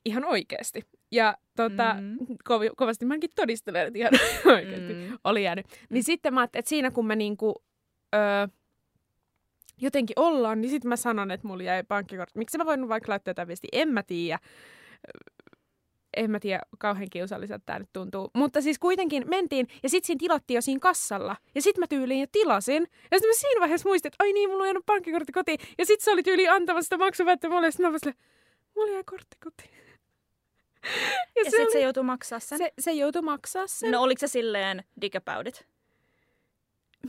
[0.05, 0.83] Ihan oikeasti.
[1.13, 2.17] Ja tota, Mm.
[2.45, 4.13] kovi, kovasti mäkin todistelen, että ihan
[4.57, 5.19] oikeasti Mm.
[5.25, 5.67] oli jäänyt.
[5.91, 7.63] Niin sitten mä ajattelin, että siinä kun me niinku,
[8.15, 8.47] öö,
[9.81, 12.39] jotenkin ollaan, niin sitten mä sanon, että mulla jäi pankkikortti.
[12.39, 13.69] Miksi mä voin vaikka laittaa jotain viestiä?
[13.73, 14.39] En mä tiedä.
[16.17, 18.31] En mä tiedä, kauhean kiusalliselta tämä nyt tuntuu.
[18.35, 21.37] Mutta siis kuitenkin mentiin, ja sitten siinä tilattiin jo siinä kassalla.
[21.55, 22.83] Ja sitten mä tyyliin jo tilasin.
[23.11, 25.59] Ja sitten mä siinä vaiheessa muistin, että ai niin, mulla on jäänyt pankkikortti kotiin.
[25.79, 27.67] Ja sitten se oli tyyli antamassa sitä maksuvättä mulle.
[27.67, 28.15] Ja sitten mä vaan
[28.77, 29.84] mulla jäi kortti kotiin.
[31.37, 32.59] Ja, ja sit oli- se joutuu maksaa sen.
[32.59, 33.91] se, se joutui maksaa sen.
[33.91, 35.67] No oliko se silleen dig about it?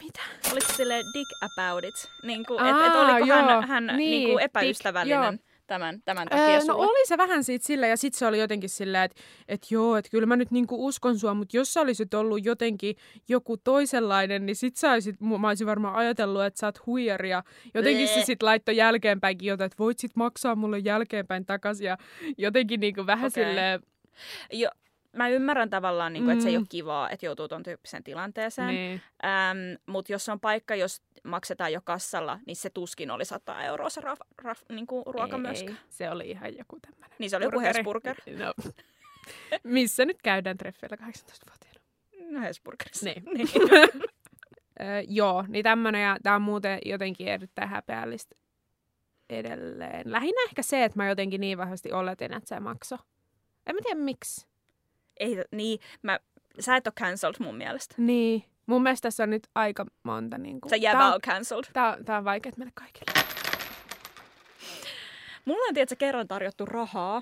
[0.03, 0.21] Mitä?
[0.51, 2.11] Oliko se silleen dig about it?
[2.23, 5.54] Niin kuin, et, et oliko joo, hän, hän niin, niin, kuin dig, epäystävällinen joo.
[5.67, 8.69] Tämän, tämän takia Öö, no oli se vähän siitä sillä ja sitten se oli jotenkin
[8.69, 12.13] sillä, että et joo, että kyllä mä nyt niinku uskon sua, mutta jos sä olisit
[12.13, 12.95] ollut jotenkin
[13.27, 17.43] joku toisenlainen, niin sit sä olisit, mä olisin varmaan ajatellut, että sä oot huijari ja
[17.73, 18.25] jotenkin se Bleh.
[18.25, 21.97] sit laittoi jälkeenpäinkin jotain, että voit sit maksaa mulle jälkeenpäin takaisin ja
[22.37, 23.43] jotenkin niinku vähän Okei.
[23.45, 23.79] silleen,
[24.53, 24.69] Jo,
[25.15, 26.61] mä ymmärrän tavallaan, niin kuin, että se ei Mm.
[26.61, 28.67] ole kivaa, että joutuu ton tyyppiseen tilanteeseen.
[28.67, 33.63] niin, Ähm, Mutta jos on paikka, jos maksetaan jo kassalla, niin se tuskin oli 100
[33.63, 35.79] euroa se raf, raf, niin kuin ruoka ei, myöskään.
[35.89, 37.15] se oli ihan joku tämmönen.
[37.19, 37.59] Niin se oli joku.
[37.59, 38.15] Hesburger.
[38.39, 38.53] No.
[39.63, 41.79] Missä nyt käydään treffeillä 18-vuotiaana?
[42.31, 43.05] No Hesburgerissa.
[43.05, 43.23] Niin.
[43.33, 43.47] niin.
[44.81, 48.35] Öö, joo, niin tämmönen ja tää on muuten jotenkin erittäin häpeällistä
[49.29, 50.11] edelleen.
[50.11, 52.97] Lähinnä ehkä se, että mä jotenkin niin vahvasti oletin, että se makso.
[53.67, 54.47] En mä tiedä miksi.
[55.17, 56.19] Ei, niin, mä,
[56.59, 57.95] sä et ole cancelled mun mielestä.
[57.97, 58.43] Niin.
[58.65, 60.69] Mun mielestä tässä on nyt aika monta niin kuin...
[60.69, 61.65] Se jäbä tää, on cancelled.
[61.73, 63.25] tää, tää on vaikea meille kaikille.
[65.45, 67.21] Mulla on tietysti kerran tarjottu rahaa,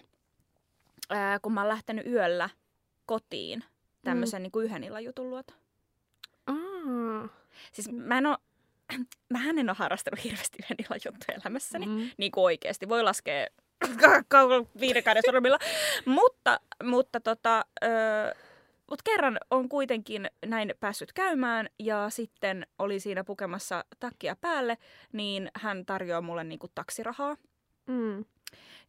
[1.09, 2.49] ää, kun mä oon lähtenyt yöllä
[3.05, 3.63] kotiin
[4.03, 4.43] tämmöisen mm.
[4.43, 5.53] niin kuin yhden illan jutun luota.
[6.47, 7.29] Aa.
[7.71, 8.37] Siis mä en oo,
[9.33, 11.85] mähän en ole harrastanut hirveästi yhden illan juttuja elämässäni.
[11.85, 12.09] Mm.
[12.17, 12.89] niin kuin oikeasti.
[12.89, 13.47] Voi laskea
[14.79, 15.59] viiden käden sormilla.
[16.05, 18.33] mutta, mutta tota, öö,
[18.89, 24.77] mut kerran on kuitenkin näin päässyt käymään ja sitten oli siinä pukemassa takkia päälle,
[25.13, 27.37] niin hän tarjoaa mulle niinku taksirahaa.
[27.87, 28.25] Mm.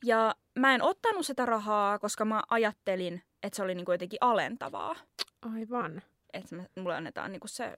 [0.04, 4.96] Ja mä en ottanut sitä rahaa, koska mä ajattelin, että se oli niinku jotenkin alentavaa.
[5.54, 6.02] Aivan.
[6.32, 7.76] Että mulle annetaan niinku se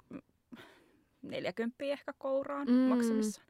[1.23, 2.75] 40 ehkä kouraan mm.
[2.75, 3.47] maksimissaan.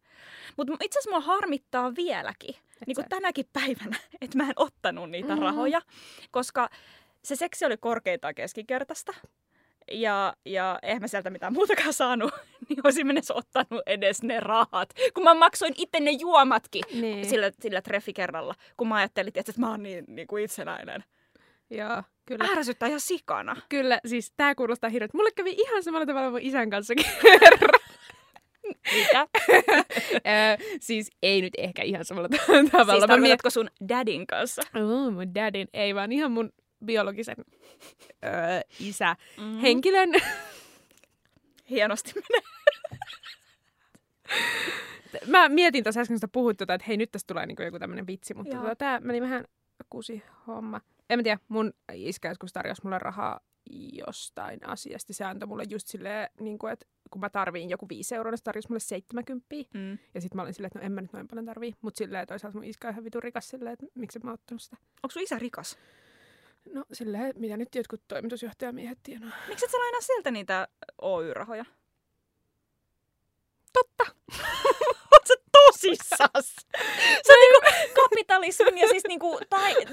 [0.56, 5.10] Mutta itse asiassa mua harmittaa vieläkin, Et niin kuin tänäkin päivänä, että mä en ottanut
[5.10, 5.34] niitä Mm.
[5.38, 5.42] mm.
[5.42, 5.80] rahoja,
[6.30, 6.68] koska
[7.24, 9.14] se seksi oli korkeintaan keskinkertaista.
[9.92, 12.34] Ja, ja eihän mä sieltä mitään muutakaan saanut,
[12.68, 14.88] niin olisin edes ottanut edes ne rahat.
[15.14, 17.26] Kun mä maksoin itse ne juomatkin Niin.
[17.26, 21.04] sillä, sillä treffikerralla, kun mä ajattelin, että mä oon niin, niin kuin itsenäinen.
[21.70, 22.44] Joo, kyllä.
[22.56, 23.56] Ärsyttää ihan sikana.
[23.68, 25.14] Kyllä, siis tää kuulostaa hirveet.
[25.14, 26.94] Mulle kävi ihan samalla tavalla mun isän kanssa
[28.94, 29.26] Mitä?
[30.80, 32.36] Siis ei nyt ehkä ihan samalla ta-
[32.72, 32.92] tavalla.
[33.00, 34.62] siis tarkoitatko sun dadin kanssa?
[34.74, 36.52] Oh, mun dadin, ei vaan ihan mun
[36.84, 37.36] biologisen
[38.24, 38.30] öö,
[38.80, 39.16] isä.
[39.40, 39.58] Mm.
[39.58, 40.10] Henkilön,
[41.70, 42.42] Hienosti menee.
[45.26, 47.78] mä mietin tuossa äsken, kun sä puhuit tota, että hei nyt tästä tulee niinku joku
[47.78, 48.62] tämmönen vitsi, mutta Joo.
[48.62, 49.44] tota, tää meni vähän
[49.90, 50.80] kusi homma.
[51.10, 53.40] En mä tiedä, mun iskä joskus tarjosi mulle rahaa
[54.06, 55.12] jostain asiasta.
[55.12, 58.38] Se antoi mulle just silleen, niin kuin, että kun mä tarviin joku viisi euroa, niin
[58.38, 59.46] se tarjosi mulle 70.
[59.74, 59.98] Mm.
[60.14, 61.74] Ja sitten mä olin silleen, että no en mä nyt noin paljon tarvii.
[61.80, 64.62] Mutta silleen toisaalta mun iskä on ihan vitun rikas silleen, että miksi mä oon ottanut
[64.62, 64.76] sitä.
[65.02, 65.78] Onko sun isä rikas?
[66.74, 69.30] No silleen, mitä nyt jotkut toimitusjohtajamiehet tienaa.
[69.48, 70.68] Miksi et sä lainaa sieltä niitä
[71.02, 71.64] Oy-rahoja?
[73.72, 74.04] Totta.
[75.12, 76.56] Oot sä tosissas?
[77.26, 77.60] Se on niinku
[78.02, 79.40] kapitalismi ja siis niinku,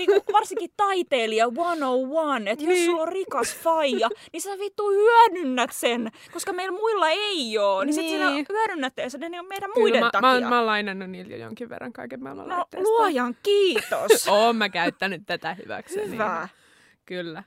[0.07, 2.85] niinku varsinkin taiteilija 101, että jos Niin.
[2.85, 7.83] sulla on rikas faija, niin sä vittu hyödynnät sen, koska meillä muilla ei oo.
[7.83, 8.19] Niin, sit Niin.
[8.19, 10.39] sinä hyödynnätte sen niin meidän Kyllä muiden mä, takia.
[10.41, 12.89] Mä, mä oon lainannut niiltä jo jonkin verran kaiken maailman no laitteista.
[12.89, 14.27] luojan kiitos.
[14.27, 16.09] Oon mä käyttänyt tätä hyväkseni.
[16.11, 16.47] Hyvä.
[17.05, 17.43] Kyllä.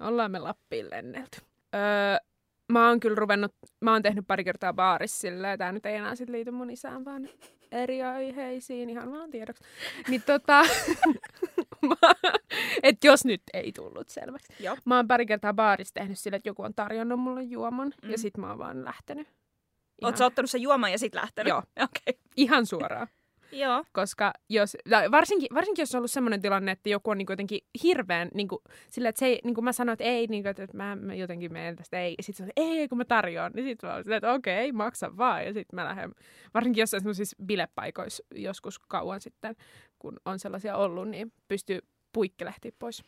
[0.00, 1.38] Ollaan me Lappiin lennelty.
[1.74, 1.80] Öö,
[2.72, 6.14] mä oon kyllä ruvennut, mä oon tehnyt pari kertaa baarissa silleen, tää nyt ei enää
[6.14, 7.28] sit liity mun isään, vaan
[7.72, 9.64] eri aiheisiin, ihan vaan tiedoksi.
[10.08, 10.62] Niin tota,
[11.88, 12.32] mä-
[12.82, 14.52] et jos nyt ei tullut selväksi.
[14.64, 14.76] Joo.
[14.84, 18.10] Mä oon pari kertaa baarissa tehnyt sille, että joku on tarjonnut mulle juoman, Mm.
[18.10, 19.28] ja sit mä oon vaan lähtenyt.
[20.04, 21.48] Oot sä ottanut sen juoman ja sit lähtenyt?
[21.48, 21.58] Joo.
[21.84, 21.84] Okei.
[22.08, 22.14] Okay.
[22.36, 23.06] Ihan suoraan.
[23.52, 23.84] Joo.
[23.92, 24.76] Koska jos,
[25.10, 29.08] varsinkin, varsinkin jos on ollut semmoinen tilanne, että joku on niinku jotenkin hirveän, niinku, sillä
[29.08, 32.00] että se ei, niinku mä sanoin, että ei, niinku, että mä, mä jotenkin menen tästä,
[32.00, 32.14] ei.
[32.20, 33.52] Sitten se on, ei, kun mä tarjoan.
[33.54, 35.44] Niin sitten mä silleen, että okei, maksa vaan.
[35.44, 36.12] Ja sitten mä lähden,
[36.54, 39.56] varsinkin jossain semmoisissa bilepaikoissa joskus kauan sitten,
[39.98, 41.80] kun on sellaisia ollut, niin pystyy
[42.16, 43.04] puikkelehtiä pois.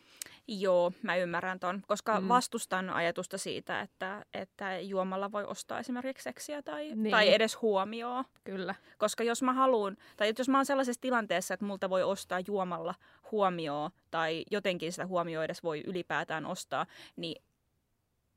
[0.47, 2.27] Joo, mä ymmärrän ton, koska Mm.
[2.27, 7.11] vastustan ajatusta siitä, että, että juomalla voi ostaa esimerkiksi seksiä tai, Niin.
[7.11, 8.25] tai edes huomioon.
[8.43, 8.75] Kyllä.
[8.97, 12.95] Koska jos mä haluan, tai jos mä oon sellaisessa tilanteessa, että multa voi ostaa juomalla
[13.31, 17.41] huomioon, tai jotenkin sitä huomioon edes voi ylipäätään ostaa, niin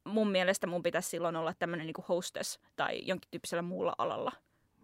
[0.05, 4.33] mun mielestä mun pitäisi silloin olla tämmöinen niin hostess tai jonkin tyyppisellä muulla alalla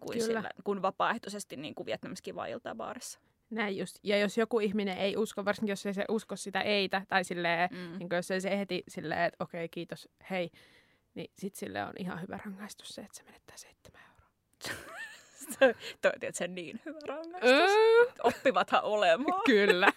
[0.00, 0.26] kuin, Kyllä.
[0.26, 3.20] sillä, kuin vapaaehtoisesti niin kuin viettämässä kivaa iltaa baarissa.
[3.50, 3.98] Näin just.
[4.02, 7.68] Ja jos joku ihminen ei usko, varsinkin jos ei se usko sitä eitä, tai silleen,
[7.72, 7.98] Mm.
[7.98, 10.50] niin jos ei se heti silleen, että okei, kiitos, hei,
[11.14, 14.28] niin sit sille on ihan hyvä rangaistus se, että se menettää seitsemän euroa.
[16.02, 17.50] Toi on tietysti niin hyvä rangaistus.
[17.50, 19.42] Öö, Oppivathan olemaan.
[19.46, 19.88] kyllä.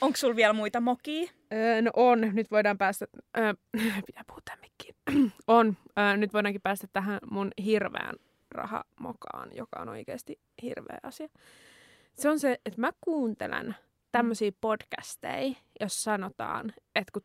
[0.00, 1.30] Onko sulla vielä muita mokia?
[1.52, 3.06] Öö, no on, nyt voidaan päästä,
[3.38, 3.54] öö,
[4.06, 4.94] pitää puhua tämän mikkiin.
[5.46, 8.14] on, öö, nyt voidaankin päästä tähän mun hirveän
[8.56, 11.28] rahamokaan, joka on oikeasti hirveä asia.
[12.14, 13.76] Se on se, että mä kuuntelen
[14.12, 17.22] tämmöisiä podcasteja, jos sanotaan, että kun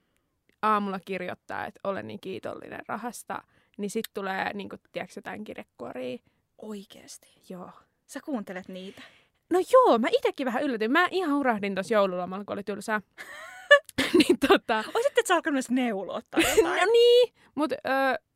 [0.61, 3.43] aamulla kirjoittaa, että olen niin kiitollinen rahasta,
[3.77, 6.17] niin sitten tulee, niin kuin, tiedätkö, jotain kirjekuoria.
[6.57, 7.27] Oikeesti.
[7.49, 7.71] Joo.
[8.07, 9.01] Sä kuuntelet niitä.
[9.49, 10.91] No joo, mä itekin vähän yllätyin.
[10.91, 13.01] Mä ihan hurahdin tuossa joululomalla, kun oli tylsää.
[14.27, 16.43] niin tota, Oisitte sä alkanut myös neuloa tai?
[16.63, 17.75] No niin, mutta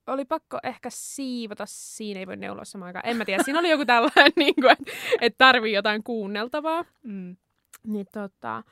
[0.07, 1.63] oli pakko ehkä siivota.
[1.67, 3.05] Siinä ei voi neuloa samaan aikaan.
[3.05, 4.91] En mä tiedä, siinä oli joku tällainen, niin kuin, että
[5.21, 6.85] et tarvii jotain kuunneltavaa.
[7.03, 7.35] Mm.
[7.87, 8.63] Niin, tota,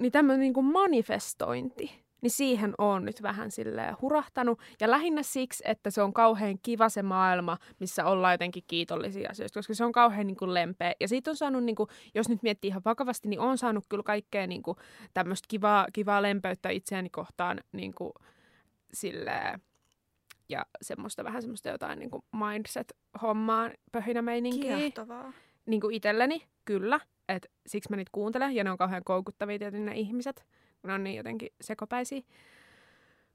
[0.00, 4.60] niin tämmöinen niin kuin manifestointi, niin siihen on nyt vähän silleen hurahtanut.
[4.80, 9.58] Ja lähinnä siksi, että se on kauhean kiva se maailma, missä ollaan jotenkin kiitollisia asioista,
[9.58, 10.92] koska se on kauhean niin kuin lempeä.
[11.00, 14.02] Ja siitä on saanut, niin kuin, jos nyt miettii ihan vakavasti, niin on saanut kyllä
[14.02, 14.76] kaikkea niin kuin,
[15.14, 18.12] tämmöistä kivaa, kivaa lempeyttä itseäni kohtaan niin kuin,
[18.92, 19.60] silleen,
[20.48, 25.32] ja semmoista vähän semmoista jotain niin mindset-hommaa, pöhinämeininkiä Kiehtovaa.
[25.66, 27.00] niin kuin itselleni, kyllä.
[27.28, 30.46] Et siksi mä niitä kuuntelen, ja ne on kauhean koukuttavia tietenkin ne ihmiset,
[30.84, 32.22] kun on niin jotenkin sekopäisiä.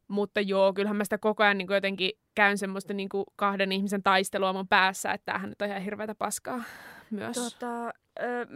[0.08, 3.72] Mutta joo, kyllähän mä sitä koko ajan niin kuin jotenkin käyn semmoista niin kuin kahden
[3.72, 6.64] ihmisen taistelua mun päässä, että tämähän nyt on ihan hirveätä paskaa
[7.10, 7.36] myös.
[7.36, 7.94] Tota,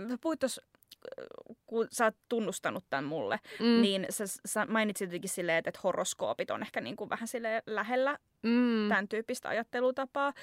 [0.09, 0.61] sä puhuit tuossa,
[1.65, 3.81] kun sä oot tunnustanut tämän mulle, mm.
[3.81, 7.63] niin sä, sä mainitsit jotenkin silleen, että, että horoskoopit on ehkä niin kuin vähän sille
[7.65, 8.89] lähellä mm.
[8.89, 10.33] tämän tyyppistä ajattelutapaa.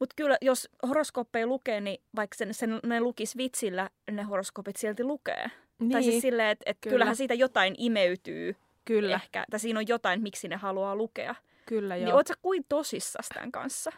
[0.00, 5.04] Mutta kyllä, jos horoskooppeja lukee, niin vaikka sen, sen, ne lukis vitsillä, ne horoskoopit silti
[5.04, 5.50] lukee.
[5.80, 6.94] Niin, Tai siis silleen, että et Kyllä.
[6.94, 9.44] kyllähän siitä jotain imeytyy kyllä, ehkä.
[9.50, 11.34] Tai siinä on jotain, miksi ne haluaa lukea.
[11.66, 12.16] kyllä Niin joo.
[12.16, 13.90] oot sä kuin tosissas tämän kanssa?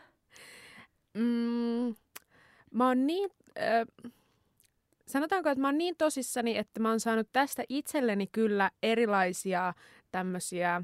[1.14, 1.94] Mm,
[2.70, 3.30] mä oon niin...
[3.58, 4.12] Äh,
[5.06, 9.74] sanotaanko, että mä oon niin tosissani, että mä oon saanut tästä itselleni kyllä erilaisia
[10.12, 10.82] tämmöisiä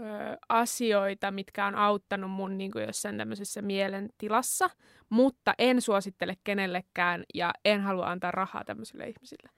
[0.00, 0.04] ö,
[0.48, 4.70] asioita, mitkä on auttanut mun niin kuin jossain tämmöisessä mielentilassa,
[5.08, 9.50] mutta en suosittele kenellekään ja en halua antaa rahaa tämmöisille ihmisille.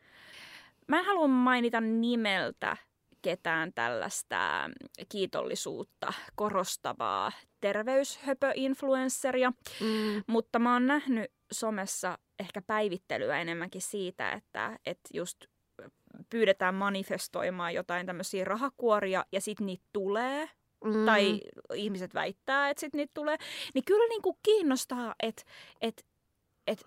[0.89, 2.77] Mä en halua mainita nimeltä
[3.23, 4.71] ketään tällaista
[5.09, 10.23] kiitollisuutta korostavaa terveyshöpöinfluensseria, Mm.
[10.27, 15.45] mutta mä oon nähnyt somessa ehkä päivittelyä enemmänkin siitä, että, että just
[16.31, 20.49] pyydetään manifestoimaan jotain tämmöisiä rahakuoria ja sitten niitä tulee,
[20.85, 21.07] Mm.
[21.07, 21.41] tai
[21.75, 23.37] ihmiset väittää, että sitten niitä tulee,
[23.75, 25.43] niin kyllä niinku kiinnostaa, että
[25.81, 26.05] et,
[26.67, 26.87] et,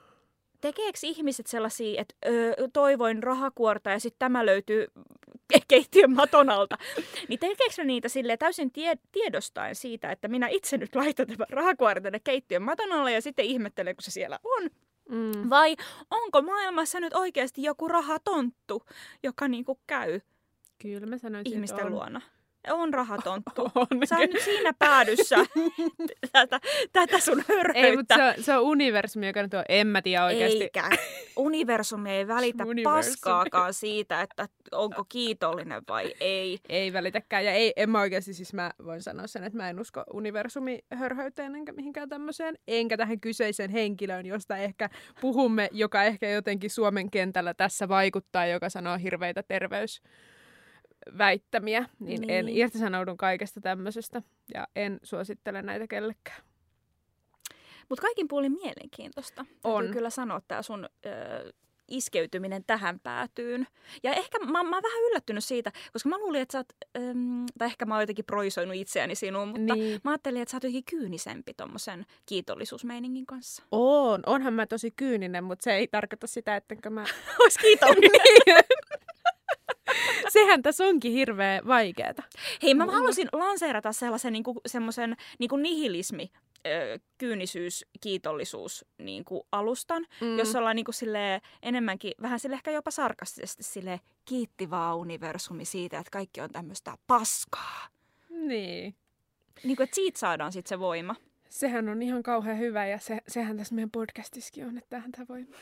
[0.61, 4.87] tekeekö ihmiset sellaisia, että öö, toivoin rahakuorta ja sitten tämä löytyy
[5.53, 6.77] ke- keittiön maton alta.
[7.27, 11.47] Niin tekeekö ne niitä sille täysin tie- tiedostaen siitä, että minä itse nyt laitan tämän
[11.49, 14.69] rahakuoren tänne keittiön maton alle ja sitten ihmettelen, kun se siellä on.
[15.09, 15.49] Mm.
[15.49, 15.75] Vai
[16.11, 18.85] onko maailmassa nyt oikeasti joku rahatonttu,
[19.23, 20.19] joka niinku käy
[20.81, 21.91] Kyllä mä sanoisin, ihmisten on.
[21.91, 22.21] luona?
[22.71, 23.61] On rahatonttu.
[23.75, 23.87] On.
[24.05, 25.35] Sä oot nyt siinä päädyssä
[26.31, 26.59] tätä,
[26.93, 27.87] tätä sun hörhöyttä.
[27.87, 30.63] Ei, mutta se on, se on universumi, joka nyt on, en mä tiedä oikeasti.
[30.63, 30.89] Eikä.
[31.35, 33.13] Universumi ei välitä Universumi.
[33.13, 36.59] paskaakaan siitä, että onko kiitollinen vai ei.
[36.69, 37.45] Ei välitäkään.
[37.45, 41.55] Ja ei, en mä oikeasti, siis mä voin sanoa sen, että mä en usko universumihörhöyteen
[41.55, 42.55] enkä mihinkään tämmöiseen.
[42.67, 44.89] Enkä tähän kyseiseen henkilöön, josta ehkä
[45.21, 49.43] puhumme, joka ehkä jotenkin Suomen kentällä tässä vaikuttaa, joka sanoo hirveitä
[51.07, 51.85] terveysväittämiä.
[51.99, 52.29] Niin, niin.
[52.29, 54.21] en irtisanoudun kaikesta tämmöisestä
[54.53, 56.41] ja en suosittele näitä kellekään.
[57.89, 59.45] Mutta kaikin puolin mielenkiintoista.
[59.63, 59.77] On.
[59.83, 61.53] Täytyy kyllä sanoa tämä sun ö,
[61.87, 63.67] iskeytyminen tähän päätyyn.
[64.03, 66.67] Ja ehkä mä, mä oon vähän yllättynyt siitä, koska mä luulin, että sä oot,
[67.09, 70.01] äm, tai ehkä mä oon jotenkin proisoinut itseäni sinuun, mutta Niin.
[70.03, 73.63] mä ajattelin, että sä oot jotenkin kyynisempi tommosen kiitollisuusmeiningin kanssa.
[73.71, 77.05] On, onhan mä tosi kyyninen, mutta se ei tarkoita sitä, ettenkö mä...
[77.43, 78.11] Ois kiitollinen.
[78.45, 78.63] Niin.
[80.29, 82.23] Sehän tässä onkin hirveän vaikeeta.
[82.63, 86.31] Hei, mä halusin lanseerata sellaisen niinku, semmoisen niinku nihilismi,
[86.67, 90.37] ö, kyynisyys, kiitollisuus niinku alustan, mm.
[90.37, 95.99] jossa ollaan niinku silleen, enemmänkin vähän sille ehkä jopa sarkastisesti sille kiitti vaan universumi siitä,
[95.99, 97.87] että kaikki on tämmöistä paskaa.
[98.29, 98.95] Niin.
[99.63, 101.15] Niinku, että siitä saadaan sitten se voima.
[101.49, 105.25] Sehän on ihan kauhean hyvä ja se, sehän tässä meidän podcastissakin on, että tähän tämä
[105.29, 105.59] voimaa.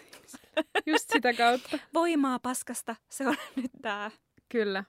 [0.86, 1.80] Just sitä kautta.
[1.94, 4.12] Voimaa paskasta, se on nyt tää.
[4.50, 4.84] Kyllä.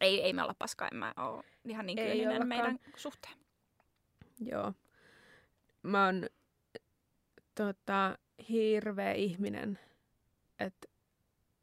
[0.00, 3.34] Ei, ei me olla paskaa, en mä oo ihan niin kyyninen meidän suhteen.
[4.40, 4.72] Joo.
[5.82, 6.26] Mä oon
[7.54, 8.18] tota,
[8.48, 9.78] hirveä ihminen,
[10.58, 10.88] että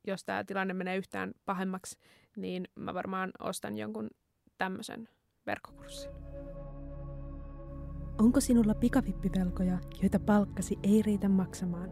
[0.07, 1.99] jos tämä tilanne menee yhtään pahemmaksi,
[2.35, 4.09] niin mä varmaan ostan jonkun
[4.57, 5.09] tämmöisen
[5.45, 6.30] verkkokurssin.
[8.21, 11.89] Onko sinulla pikavippivelkoja, joita palkkasi ei riitä maksamaan?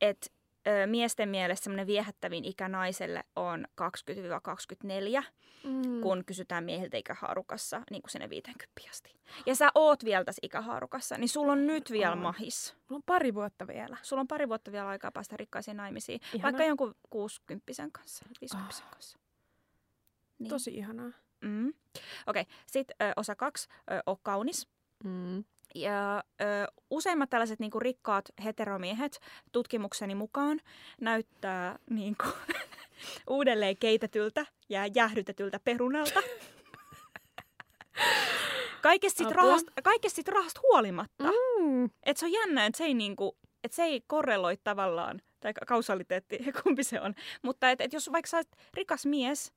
[0.00, 0.32] Et
[0.68, 5.24] öö, miesten mielestä semmoinen viehättävin ikä naiselle on 20-24,
[5.64, 6.00] Mm.
[6.00, 9.14] kun kysytään miehiltä ikähaarukassa niin kuin sinne 50 asti.
[9.46, 12.18] Ja sä oot vielä tässä ikähaarukassa, niin sulla on nyt vielä On.
[12.18, 12.76] mahis.
[12.88, 13.96] Mulla on pari vuotta vielä.
[14.02, 16.20] Sulla on pari vuotta vielä aikaa päästä rikkaisiin naimisiin.
[16.34, 16.42] Ihanaa.
[16.42, 18.90] Vaikka jonkun 60 kanssa, 50 Ah.
[18.90, 19.18] kanssa.
[20.38, 20.48] Niin.
[20.48, 21.10] Tosi ihanaa.
[21.40, 21.68] Mm.
[22.26, 22.44] Okei, okay.
[22.66, 24.68] sitten osa kaksi, ö, o kaunis.
[25.04, 25.44] Mm.
[25.74, 26.44] Ja ö,
[26.90, 29.20] useimmat tällaiset niinku rikkaat heteromiehet
[29.52, 30.60] tutkimukseni mukaan
[31.00, 32.24] näyttää niinku,
[33.30, 36.22] uudelleen keitetyltä ja jäähdytetyltä perunalta.
[38.82, 39.42] Kaikesta sit, Apua.
[39.42, 41.24] rahasta, kaikesta sit rahasta huolimatta.
[41.24, 41.90] Mm.
[42.02, 46.38] Et se on jännä, että se ei, niinku, et se ei korreloi tavallaan, tai kausaliteetti,
[46.62, 47.14] kumpi se on.
[47.42, 49.52] Mutta et, et jos vaikka sä oot rikas mies,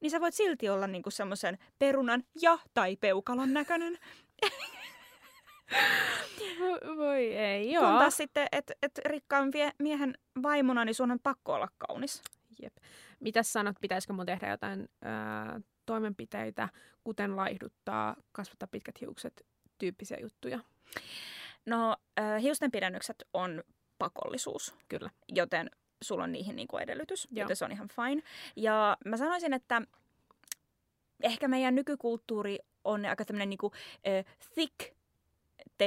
[0.00, 3.98] niin sä voit silti olla niinku semmoisen perunan ja tai peukalon näköinen.
[6.60, 7.90] Vo- Voi ei, Joo.
[7.90, 12.22] Kun taas sitten, että et rikkaan miehen vaimona, niin sun on pakko olla kaunis.
[12.62, 12.76] Jep.
[13.20, 16.68] Mitäs sanot, pitäisikö mun tehdä jotain ää, toimenpiteitä,
[17.04, 19.46] kuten laihduttaa, kasvattaa pitkät hiukset,
[19.78, 20.60] tyyppisiä juttuja?
[21.66, 23.62] No, äh, hiustenpidennykset on
[23.98, 25.10] pakollisuus, Kyllä.
[25.28, 25.70] joten
[26.02, 27.42] sulla on niihin niinku edellytys, Joo.
[27.44, 28.22] joten se on ihan fine.
[28.56, 29.82] Ja mä sanoisin, että
[31.22, 33.72] ehkä meidän nykykulttuuri on aika tämmöinen niinku,
[34.08, 34.99] äh, thick-termiä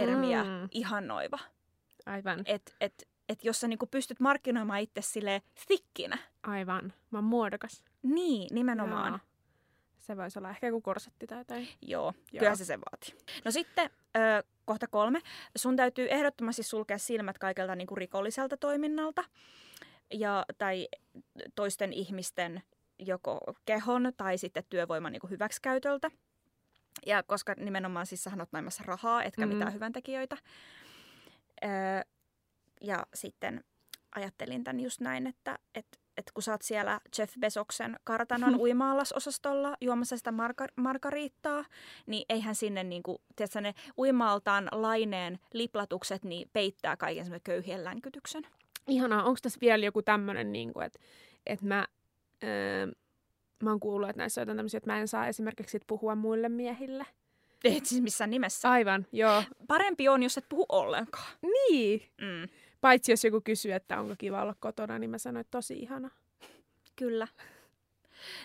[0.02, 0.62] Mm.
[0.62, 0.68] mm.
[0.72, 1.40] ihannoiva.
[2.06, 6.94] Aivan, Että et, et jos sä niinku pystyt markkinoimaan itse silleen thickinä, aivan.
[7.12, 7.84] Mä oon muodokas.
[8.04, 9.12] niin nimenomaan.
[9.12, 9.20] Joo.
[10.00, 11.68] Se voisi olla ehkä joku korsetti tai jotain.
[11.82, 12.40] Joo, Joo.
[12.40, 13.26] kyllä se se vaatii.
[13.46, 15.22] No sitten ö, kohta kolme.
[15.56, 19.24] Sun täytyy ehdottomasti sulkea silmät kaikelta niin kuin rikolliselta toiminnalta
[20.14, 20.88] ja, tai
[21.56, 22.64] toisten ihmisten
[23.00, 26.12] joko kehon tai sitten työvoiman niin kuin hyväksikäytöltä.
[27.06, 29.50] Ja koska nimenomaan siis sähän oot naimassa rahaa, etkä Mhm.
[29.50, 29.56] mm.
[29.58, 30.38] mitään hyväntekijöitä.
[31.64, 31.68] Ö,
[32.82, 33.64] ja sitten
[34.16, 39.78] ajattelin tämän just näin, että, että, että kun sä oot siellä Jeff Bezoksen kartanon uimaallasosastolla
[39.82, 41.66] juomassa sitä marga- margariittaa,
[42.06, 48.48] niin eihän sinne niinku, tiedätkö, ne uimaaltaan laineen liplatukset niin peittää kaiken semmoisen köyhien länkytyksen.
[48.88, 51.00] Ihanaa, onko tässä vielä joku tämmöinen, niin että
[51.46, 51.88] et mä,
[52.44, 52.88] öö,
[53.64, 56.16] mä oon kuullut, että näissä on jotain tämmöisiä, että mä en saa esimerkiksi sit puhua
[56.16, 57.06] muille miehille.
[57.64, 58.72] Et siis missään nimessä.
[58.72, 59.44] Aivan, joo.
[59.68, 61.34] Parempi on, jos et puhu ollenkaan.
[61.42, 62.02] Niin.
[62.22, 62.50] Mm,
[62.82, 66.10] Paitsi jos joku kysyy, että onko kiva olla kotona, niin mä sanoin, että tosi ihana.
[66.96, 67.28] kyllä.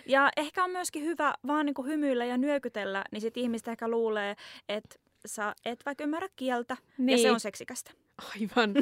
[0.05, 4.35] Ja ehkä on myöskin hyvä vaan niinku hymyillä ja nyökytellä, niin sit ihmiset ehkä luulee,
[4.69, 4.95] että
[5.25, 7.09] sä et vaikka ymmärrä kieltä, Niin.
[7.09, 7.91] ja se on seksikästä.
[8.35, 8.73] Aivan.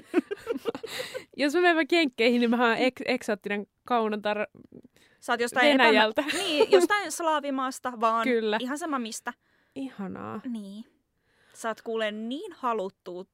[1.38, 4.48] jos mä menen vaikka jenkkeihin, niin mä oon ek- eksoottinen kaunotar
[5.28, 6.22] Sä oot jostain Venäjältä.
[6.22, 6.40] Epämä...
[6.44, 8.24] niin, jostain slaavimaasta vaan.
[8.24, 8.58] Kyllä.
[8.60, 9.34] Ihan sama mistä.
[9.76, 10.42] Ihanaa.
[10.50, 10.86] Niin.
[11.54, 13.26] Saat kuulee niin haluttua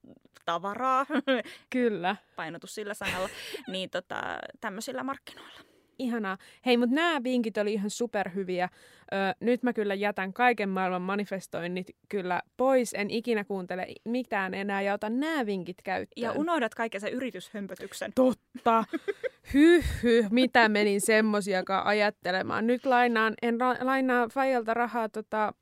[0.46, 1.06] tavaraa,
[1.70, 2.16] Kyllä.
[2.36, 3.30] painotus sillä sanalla,
[3.68, 4.22] niin tota,
[4.62, 5.60] tämmöisillä markkinoilla.
[6.00, 6.38] Ihanaa.
[6.66, 8.70] Hei, mutta nämä vinkit oli ihan superhyviä.
[9.14, 12.94] Ö, nyt mä kyllä jätän kaiken maailman manifestoinnit kyllä pois.
[12.94, 16.24] En ikinä kuuntele mitään enää ja otan nämä vinkit käyttöön.
[16.24, 18.12] Ja unohdat kaiken sen yrityshömpötyksen.
[18.16, 18.84] Totta.
[19.54, 22.68] Hyh, hyh, mitä menin semmosiakaan ajattelemaan.
[22.68, 25.54] Nyt lainaan, en la- lainaa Fajalta rahaa tota,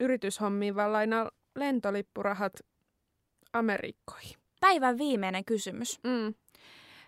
[0.00, 2.52] yrityshommiin, vaan lainaan lentolippurahat
[3.52, 4.36] Amerikkoihin.
[4.60, 6.00] Päivän viimeinen kysymys.
[6.04, 6.34] Mm.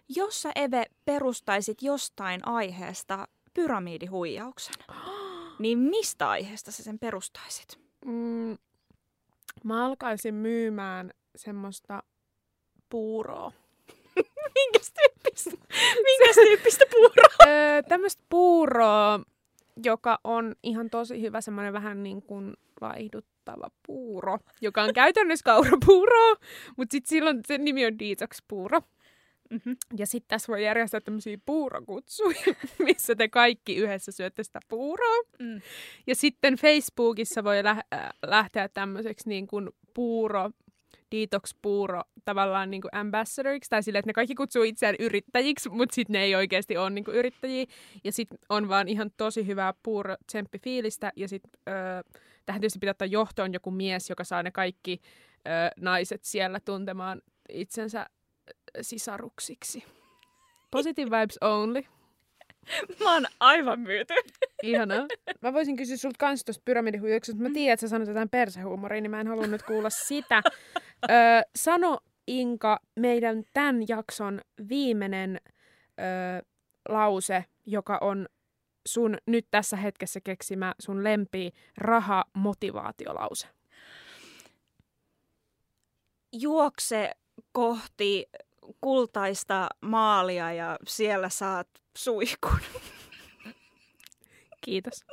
[0.08, 4.74] Jos sä Eve perustaisit jostain aiheesta pyramidihuijauksen,
[5.58, 7.78] niin mistä aiheesta sä sen perustaisit?
[8.04, 8.58] Mm.
[9.64, 12.02] Mä alkaisin myymään semmoista
[12.88, 13.52] puuroa.
[14.54, 15.50] Minkäs tyyppistä,
[16.06, 17.46] minkäs tyyppistä puuroa?
[17.46, 19.20] öö, tämmöistä puuroa,
[19.84, 26.36] joka on ihan tosi hyvä, semmoinen vähän niin kuin laihduttava puuro, joka on käytännössä kaurapuuroa,
[26.76, 28.80] mutta sitten silloin sen nimi on detox-puuro.
[29.50, 29.76] Mm-hmm.
[29.98, 35.22] Ja sitten tässä voi järjestää tämmöisiä puurokutsuja, missä te kaikki yhdessä syötte sitä puuroa.
[35.38, 35.60] Mm.
[36.06, 40.50] Ja sitten Facebookissa voi lä- äh, lähteä tämmöiseksi niin kuin puuro,
[41.14, 46.12] detox-puuro tavallaan niin kuin ambassadoriksi, tai silleen, että ne kaikki kutsuu itseään yrittäjiksi, mutta sitten
[46.12, 47.66] ne ei oikeasti ole niin kuin yrittäjiä.
[48.04, 50.16] Ja sitten on vaan ihan tosi hyvää puuro
[50.62, 51.74] fiilistä ja sitten öö,
[52.46, 55.00] tähän tietysti pitää ottaa johtoon joku mies, joka saa ne kaikki
[55.48, 58.06] öö, naiset siellä tuntemaan itsensä
[58.82, 59.84] sisaruksiksi.
[60.70, 61.82] Positive vibes only.
[63.04, 64.14] Mä oon aivan myyty.
[64.62, 65.06] Ihanaa.
[65.42, 69.00] Mä voisin kysyä sulta kans tuosta pyramidihuijauksesta, mutta mä tiedän, että sä sanot jotain persehuumoria,
[69.00, 70.42] niin mä en halunnut kuulla sitä.
[71.10, 71.16] Öö,
[71.56, 75.40] sano Inka meidän tämän jakson viimeinen
[76.00, 76.42] öö,
[76.88, 78.28] lause, joka on
[78.88, 83.48] sun nyt tässä hetkessä keksimä sun lempi raha-motivaatiolause.
[86.32, 87.10] Juokse
[87.52, 88.26] kohti
[88.80, 92.58] kultaista maalia ja siellä saat suihkun.
[94.64, 95.04] Kiitos.